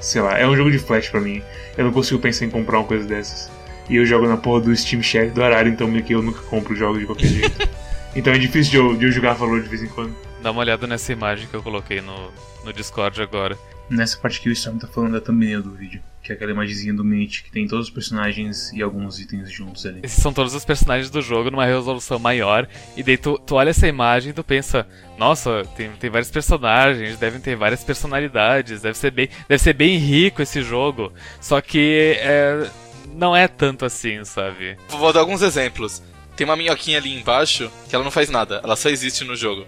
sei 0.00 0.22
lá, 0.22 0.38
é 0.38 0.46
um 0.46 0.56
jogo 0.56 0.70
de 0.70 0.78
flash 0.78 1.08
pra 1.08 1.20
mim. 1.20 1.42
Eu 1.76 1.84
não 1.84 1.92
consigo 1.92 2.20
pensar 2.20 2.44
em 2.44 2.50
comprar 2.50 2.78
uma 2.78 2.86
coisa 2.86 3.06
dessas. 3.06 3.50
E 3.88 3.96
eu 3.96 4.06
jogo 4.06 4.26
na 4.26 4.36
porra 4.36 4.62
do 4.62 4.76
Steam 4.76 5.02
Share 5.02 5.30
do 5.30 5.42
horário, 5.42 5.70
então 5.70 5.86
meio 5.86 6.04
que 6.04 6.14
eu 6.14 6.22
nunca 6.22 6.40
compro 6.42 6.74
jogos 6.74 7.00
de 7.00 7.06
qualquer 7.06 7.26
jeito. 7.26 7.68
então 8.14 8.32
é 8.32 8.38
difícil 8.38 8.70
de 8.70 8.76
eu, 8.76 8.96
de 8.96 9.04
eu 9.06 9.12
jogar 9.12 9.34
valor 9.34 9.62
de 9.62 9.68
vez 9.68 9.82
em 9.82 9.88
quando. 9.88 10.14
Dá 10.42 10.50
uma 10.50 10.60
olhada 10.60 10.86
nessa 10.86 11.12
imagem 11.12 11.48
que 11.48 11.54
eu 11.54 11.62
coloquei 11.62 12.00
no, 12.00 12.30
no 12.64 12.72
Discord 12.72 13.20
agora. 13.20 13.58
Nessa 13.90 14.16
parte 14.16 14.40
que 14.40 14.48
o 14.48 14.52
Storm 14.52 14.78
tá 14.78 14.86
falando 14.86 15.12
da 15.12 15.20
thumbnail 15.20 15.62
do 15.62 15.70
vídeo, 15.70 16.02
que 16.26 16.32
é 16.32 16.34
aquela 16.34 16.50
imagenzinha 16.50 16.92
do 16.92 17.04
Mint 17.04 17.42
que 17.42 17.52
tem 17.52 17.68
todos 17.68 17.86
os 17.86 17.92
personagens 17.92 18.72
e 18.72 18.82
alguns 18.82 19.20
itens 19.20 19.48
juntos 19.50 19.86
ali. 19.86 20.00
Esses 20.02 20.20
são 20.20 20.32
todos 20.32 20.54
os 20.54 20.64
personagens 20.64 21.08
do 21.08 21.22
jogo 21.22 21.52
numa 21.52 21.64
resolução 21.64 22.18
maior. 22.18 22.68
E 22.96 23.02
daí 23.02 23.16
tu, 23.16 23.38
tu 23.38 23.54
olha 23.54 23.70
essa 23.70 23.86
imagem 23.86 24.30
e 24.30 24.32
tu 24.32 24.42
pensa, 24.42 24.84
nossa, 25.16 25.62
tem, 25.76 25.88
tem 25.92 26.10
vários 26.10 26.30
personagens, 26.30 27.16
devem 27.16 27.40
ter 27.40 27.54
várias 27.54 27.84
personalidades, 27.84 28.82
deve 28.82 28.98
ser 28.98 29.12
bem, 29.12 29.28
deve 29.48 29.62
ser 29.62 29.72
bem 29.72 29.96
rico 29.98 30.42
esse 30.42 30.62
jogo. 30.62 31.12
Só 31.40 31.60
que 31.60 32.16
é, 32.18 32.68
não 33.14 33.34
é 33.36 33.46
tanto 33.46 33.84
assim, 33.84 34.24
sabe? 34.24 34.76
Vou 34.88 35.12
dar 35.12 35.20
alguns 35.20 35.42
exemplos. 35.42 36.02
Tem 36.36 36.44
uma 36.44 36.56
minhoquinha 36.56 36.98
ali 36.98 37.14
embaixo 37.14 37.70
que 37.88 37.94
ela 37.94 38.04
não 38.04 38.10
faz 38.10 38.28
nada, 38.28 38.60
ela 38.64 38.74
só 38.74 38.90
existe 38.90 39.22
no 39.22 39.36
jogo. 39.36 39.64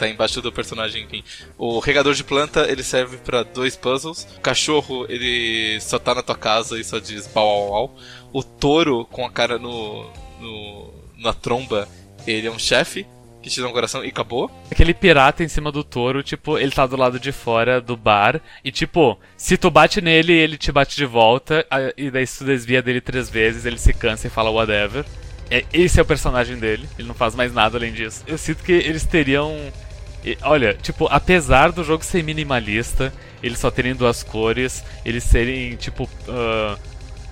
Tá 0.00 0.08
embaixo 0.08 0.40
do 0.40 0.50
personagem, 0.50 1.04
enfim. 1.04 1.22
O 1.58 1.78
regador 1.78 2.14
de 2.14 2.24
planta, 2.24 2.66
ele 2.66 2.82
serve 2.82 3.18
pra 3.18 3.42
dois 3.42 3.76
puzzles. 3.76 4.26
O 4.38 4.40
cachorro, 4.40 5.04
ele 5.10 5.78
só 5.78 5.98
tá 5.98 6.14
na 6.14 6.22
tua 6.22 6.36
casa 6.36 6.80
e 6.80 6.82
só 6.82 6.98
diz 6.98 7.28
pau 7.28 7.46
au 7.46 7.74
au. 7.74 7.96
O 8.32 8.42
touro, 8.42 9.04
com 9.04 9.26
a 9.26 9.30
cara 9.30 9.58
no, 9.58 10.10
no 10.40 10.90
na 11.18 11.34
tromba, 11.34 11.86
ele 12.26 12.46
é 12.46 12.50
um 12.50 12.58
chefe 12.58 13.06
que 13.42 13.50
te 13.50 13.60
dá 13.60 13.68
um 13.68 13.72
coração 13.72 14.02
e 14.02 14.08
acabou. 14.08 14.50
Aquele 14.70 14.94
pirata 14.94 15.44
em 15.44 15.48
cima 15.48 15.70
do 15.70 15.84
touro, 15.84 16.22
tipo, 16.22 16.56
ele 16.56 16.70
tá 16.70 16.86
do 16.86 16.96
lado 16.96 17.20
de 17.20 17.30
fora 17.30 17.78
do 17.78 17.94
bar. 17.94 18.40
E 18.64 18.72
tipo, 18.72 19.18
se 19.36 19.58
tu 19.58 19.70
bate 19.70 20.00
nele, 20.00 20.32
ele 20.32 20.56
te 20.56 20.72
bate 20.72 20.96
de 20.96 21.04
volta. 21.04 21.66
E 21.94 22.10
daí 22.10 22.26
se 22.26 22.38
tu 22.38 22.44
desvia 22.46 22.80
dele 22.80 23.02
três 23.02 23.28
vezes, 23.28 23.66
ele 23.66 23.76
se 23.76 23.92
cansa 23.92 24.28
e 24.28 24.30
fala 24.30 24.48
whatever. 24.48 25.04
É, 25.50 25.62
esse 25.74 25.98
é 25.98 26.02
o 26.02 26.06
personagem 26.06 26.56
dele, 26.56 26.88
ele 26.98 27.08
não 27.08 27.14
faz 27.14 27.34
mais 27.34 27.52
nada 27.52 27.76
além 27.76 27.92
disso. 27.92 28.22
Eu 28.26 28.38
sinto 28.38 28.64
que 28.64 28.72
eles 28.72 29.04
teriam. 29.04 29.70
E- 30.24 30.38
Olha, 30.42 30.74
tipo, 30.74 31.06
apesar 31.10 31.72
do 31.72 31.82
jogo 31.84 32.04
ser 32.04 32.22
minimalista, 32.22 33.12
eles 33.42 33.58
só 33.58 33.70
terem 33.70 33.94
duas 33.94 34.22
cores, 34.22 34.84
eles 35.04 35.24
serem, 35.24 35.76
tipo, 35.76 36.08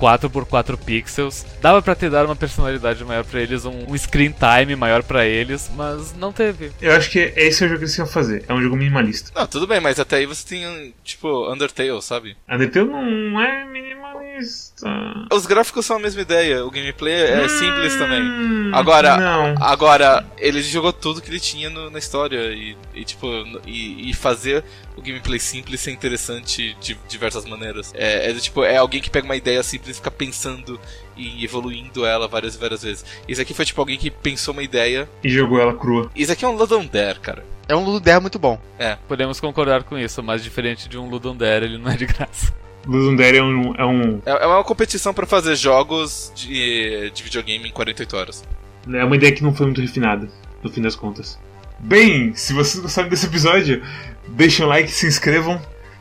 ah, 0.07 0.19
4x4 0.19 0.77
pixels, 0.79 1.45
dava 1.61 1.81
pra 1.83 1.95
ter 1.95 2.11
dado 2.11 2.27
uma 2.27 2.37
personalidade 2.37 3.05
maior 3.05 3.25
pra 3.25 3.41
eles, 3.41 3.65
um, 3.65 3.85
um 3.89 3.97
screen 3.97 4.33
time 4.33 4.77
maior 4.77 5.03
pra 5.03 5.27
eles, 5.27 5.71
mas 5.77 6.15
não 6.17 6.33
teve. 6.33 6.71
Eu 6.81 6.93
acho 6.93 7.11
que 7.11 7.19
esse 7.37 7.63
é 7.63 7.67
o 7.67 7.69
jogo 7.69 7.79
que 7.81 7.85
eles 7.85 7.99
iam 7.99 8.07
fazer. 8.07 8.45
É 8.49 8.55
um 8.55 8.61
jogo 8.63 8.77
minimalista. 8.77 9.31
Não, 9.35 9.47
tudo 9.47 9.67
bem, 9.67 9.81
mas 9.81 9.99
até 9.99 10.17
aí 10.17 10.27
você 10.27 10.47
tem, 10.47 10.95
tipo, 11.05 11.53
Undertale, 11.53 12.01
sabe? 12.03 12.37
Undertale 12.49 12.87
não 12.89 13.41
é 13.41 13.65
minimalista. 13.67 14.87
Os 15.33 15.47
gráficos 15.47 15.85
são 15.85 15.97
a 15.97 16.01
mesma 16.01 16.21
ideia, 16.23 16.65
o 16.65 16.71
gameplay 16.71 17.13
é 17.15 17.49
simples 17.49 17.97
também. 17.97 18.23
Hum, 18.23 18.71
Agora, 18.73 19.17
Não. 19.17 19.55
agora, 19.65 20.25
ele 20.37 20.63
jogou 20.63 20.93
tudo 20.93 21.21
que 21.21 21.31
ele 21.31 21.41
tinha 21.41 21.71
no- 21.71 21.91
na 21.91 21.99
história 21.99 22.39
e, 22.53 22.77
e, 22.95 23.05
tipo, 23.05 23.27
e, 23.67 24.11
e 24.11 24.15
fazer 24.15 24.63
o 24.97 25.01
gameplay 25.03 25.39
simples 25.39 25.81
ser 25.81 25.91
interessante 25.93 26.77
de 26.81 26.97
diversas 27.09 27.45
maneiras. 27.47 27.93
É, 27.95 28.31
é 28.31 28.35
tipo, 28.35 28.63
é 28.65 28.77
alguém 28.77 29.01
que 29.01 29.09
pega 29.11 29.25
uma 29.25 29.37
ideia 29.37 29.63
simples 29.63 29.88
e 29.89 29.95
fica 29.95 30.11
pensando 30.11 30.79
e 31.17 31.45
evoluindo 31.45 32.05
ela 32.05 32.29
várias 32.29 32.55
e 32.55 32.59
várias 32.59 32.83
vezes. 32.83 33.05
Isso 33.27 33.41
aqui 33.41 33.55
foi 33.55 33.65
tipo 33.65 33.81
alguém 33.81 33.99
que 33.99 34.11
pensou 34.11 34.53
uma 34.53 34.63
ideia. 34.63 35.09
E 35.23 35.29
jogou 35.29 35.61
ela 35.61 35.75
crua. 35.75 36.11
Isso 36.15 36.33
aqui 36.33 36.45
é 36.45 36.49
um 36.49 36.57
Ludon 36.57 36.87
Dare, 36.87 37.21
cara. 37.21 37.45
É 37.69 37.77
um 37.77 37.85
Luder 37.85 38.21
muito 38.21 38.39
bom. 38.39 38.59
Podemos 39.07 39.39
concordar 39.41 39.83
com 39.83 39.99
isso, 39.99 40.23
mas 40.23 40.43
diferente 40.43 40.89
de 40.89 40.97
um 40.97 41.09
Ludon 41.09 41.37
Dare, 41.37 41.67
ele 41.67 41.77
não 41.77 41.91
é 41.91 41.97
de 41.97 42.07
graça. 42.07 42.53
Ludundere 42.87 43.37
é 43.37 43.43
um, 43.43 43.75
é 43.75 43.85
um. 43.85 44.23
É, 44.25 44.31
é 44.31 44.47
uma 44.47 44.65
competição 44.65 45.13
pra 45.13 45.27
fazer 45.27 45.55
jogos 45.57 46.33
de, 46.35 47.11
de 47.11 47.23
videogame 47.23 47.69
em 47.69 47.73
48 47.73 48.17
horas. 48.17 48.45
É 48.91 49.05
uma 49.05 49.17
ideia 49.17 49.33
que 49.33 49.43
não 49.43 49.55
foi 49.55 49.67
muito 49.67 49.83
refinada, 49.83 50.27
no 50.63 50.71
fim 50.71 50.81
das 50.81 50.97
contas. 50.97 51.39
Bem, 51.79 52.35
se 52.35 52.55
vocês 52.55 52.83
gostaram 52.83 53.11
desse 53.11 53.27
episódio, 53.27 53.83
deixem 54.29 54.65
um 54.65 54.69
like, 54.69 54.91
se 54.91 55.07
inscrevam. 55.07 55.61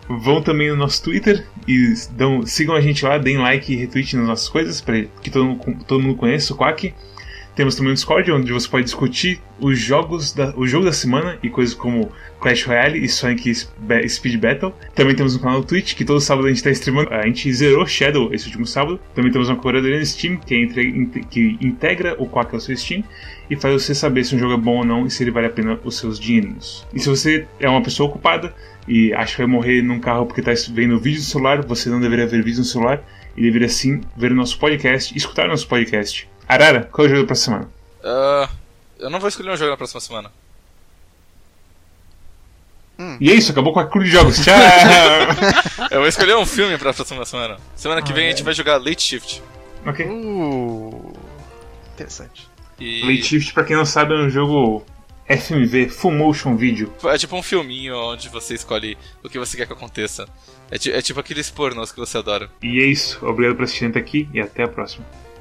Vão 0.09 0.41
também 0.41 0.69
no 0.69 0.75
nosso 0.77 1.03
Twitter 1.03 1.45
e 1.67 1.93
dão, 2.11 2.45
sigam 2.45 2.75
a 2.75 2.81
gente 2.81 3.03
lá, 3.03 3.17
deem 3.17 3.37
like 3.37 3.71
e 3.71 3.75
retweet 3.75 4.15
nas 4.15 4.27
nossas 4.27 4.47
coisas, 4.49 4.79
para 4.79 5.03
que 5.21 5.29
todo, 5.29 5.45
mundo- 5.45 5.83
todo 5.85 6.01
mundo 6.01 6.15
conheça 6.15 6.53
o 6.53 6.57
Quack. 6.57 6.93
Temos 7.57 7.75
também 7.75 7.91
o 7.91 7.95
Discord, 7.95 8.31
onde 8.31 8.53
você 8.53 8.69
pode 8.69 8.83
discutir 8.85 9.41
os 9.59 9.79
jogos 9.79 10.31
da, 10.31 10.53
o 10.55 10.67
jogo 10.67 10.85
da 10.85 10.93
semana 10.93 11.39
e 11.41 11.49
coisas 11.49 11.73
como 11.73 12.11
Clash 12.39 12.63
Royale 12.65 13.03
e 13.03 13.09
Sonic 13.09 13.49
Sp- 13.49 14.07
Speed 14.07 14.39
Battle. 14.39 14.71
Também 14.93 15.15
temos 15.15 15.35
um 15.35 15.39
canal 15.39 15.63
Twitch, 15.63 15.95
que 15.95 16.05
todo 16.05 16.21
sábado 16.21 16.45
a 16.45 16.49
gente 16.49 16.57
está 16.57 16.69
streamando. 16.69 17.11
A 17.11 17.25
gente 17.25 17.51
zerou 17.51 17.83
Shadow 17.87 18.31
esse 18.31 18.45
último 18.45 18.67
sábado. 18.67 18.99
Também 19.15 19.31
temos 19.31 19.49
uma 19.49 19.55
curadoria 19.57 19.97
no 19.97 20.05
Steam, 20.05 20.37
que, 20.37 20.53
entre- 20.55 21.23
que 21.31 21.57
integra 21.59 22.15
o 22.19 22.27
Quack 22.29 22.53
ao 22.53 22.59
seu 22.61 22.77
Steam 22.77 23.03
e 23.49 23.55
faz 23.55 23.73
você 23.73 23.95
saber 23.95 24.23
se 24.23 24.35
um 24.35 24.39
jogo 24.39 24.53
é 24.53 24.57
bom 24.57 24.77
ou 24.77 24.85
não 24.85 25.07
e 25.07 25.09
se 25.09 25.23
ele 25.23 25.31
vale 25.31 25.47
a 25.47 25.49
pena 25.49 25.79
os 25.83 25.97
seus 25.97 26.19
dinheirinhos. 26.19 26.85
E 26.93 26.99
se 26.99 27.09
você 27.09 27.47
é 27.59 27.67
uma 27.67 27.81
pessoa 27.81 28.07
ocupada 28.07 28.53
e 28.87 29.11
acha 29.15 29.31
que 29.35 29.41
vai 29.41 29.47
morrer 29.47 29.81
num 29.81 29.99
carro 29.99 30.27
porque 30.27 30.41
está 30.47 30.53
vendo 30.71 30.99
vídeo 30.99 31.17
no 31.17 31.25
celular, 31.25 31.65
você 31.65 31.89
não 31.89 31.99
deveria 31.99 32.27
ver 32.27 32.43
vídeo 32.43 32.59
no 32.59 32.65
celular 32.65 33.03
e 33.35 33.41
deveria 33.41 33.67
sim 33.67 33.99
ver 34.15 34.31
o 34.31 34.35
nosso 34.35 34.59
podcast 34.59 35.17
escutar 35.17 35.47
nosso 35.47 35.67
podcast. 35.67 36.29
Arara, 36.47 36.83
qual 36.91 37.07
é 37.07 37.11
o 37.11 37.15
jogo 37.15 37.27
pra 37.27 37.35
semana? 37.35 37.69
Ah, 38.03 38.49
eu 38.99 39.09
não 39.09 39.19
vou 39.19 39.27
escolher 39.29 39.51
um 39.51 39.57
jogo 39.57 39.71
na 39.71 39.77
próxima 39.77 39.99
semana. 40.01 40.31
E 43.19 43.29
é 43.29 43.33
isso, 43.35 43.51
acabou 43.51 43.73
com 43.73 43.79
a 43.79 43.85
cruz 43.85 44.07
de 44.07 44.11
jogos. 44.11 44.43
Tchau! 44.43 44.55
Eu 45.91 45.99
vou 45.99 46.07
escolher 46.07 46.35
um 46.35 46.45
filme 46.47 46.75
pra 46.79 46.91
próxima 46.93 47.23
semana. 47.25 47.57
Semana 47.75 48.01
que 48.01 48.11
Ah, 48.11 48.15
vem 48.15 48.25
a 48.25 48.27
é. 48.29 48.31
gente 48.31 48.43
vai 48.43 48.53
jogar 48.55 48.77
Late 48.77 49.01
Shift. 49.03 49.43
ok. 49.85 50.03
Uh, 50.07 51.13
interessante. 51.93 52.47
E 52.79 53.01
Late 53.01 53.21
Shift, 53.23 53.53
pra 53.53 53.63
quem 53.63 53.75
não 53.75 53.85
sabe, 53.85 54.15
é 54.15 54.17
um 54.17 54.29
jogo 54.31 54.83
FMV, 55.29 55.89
Full 55.89 56.11
Motion 56.11 56.55
Video. 56.55 56.91
é 57.03 57.17
tipo 57.19 57.35
um 57.35 57.43
filminho 57.43 57.95
onde 57.97 58.29
você 58.29 58.55
escolhe 58.55 58.97
o 59.23 59.29
que 59.29 59.37
você 59.37 59.55
quer 59.57 59.67
que 59.67 59.73
aconteça. 59.73 60.27
É, 60.71 60.75
é 60.97 61.01
tipo 61.01 61.19
aqueles 61.19 61.51
pornôs 61.51 61.91
que 61.91 61.99
você 61.99 62.17
adora. 62.17 62.49
E 62.63 62.79
é 62.81 62.85
isso, 62.85 63.23
obrigado 63.23 63.57
por 63.57 63.65
assistir 63.65 63.85
até 63.85 63.99
aqui 63.99 64.27
e 64.33 64.39
até 64.41 64.63
a 64.63 64.67
próxima. 64.67 65.05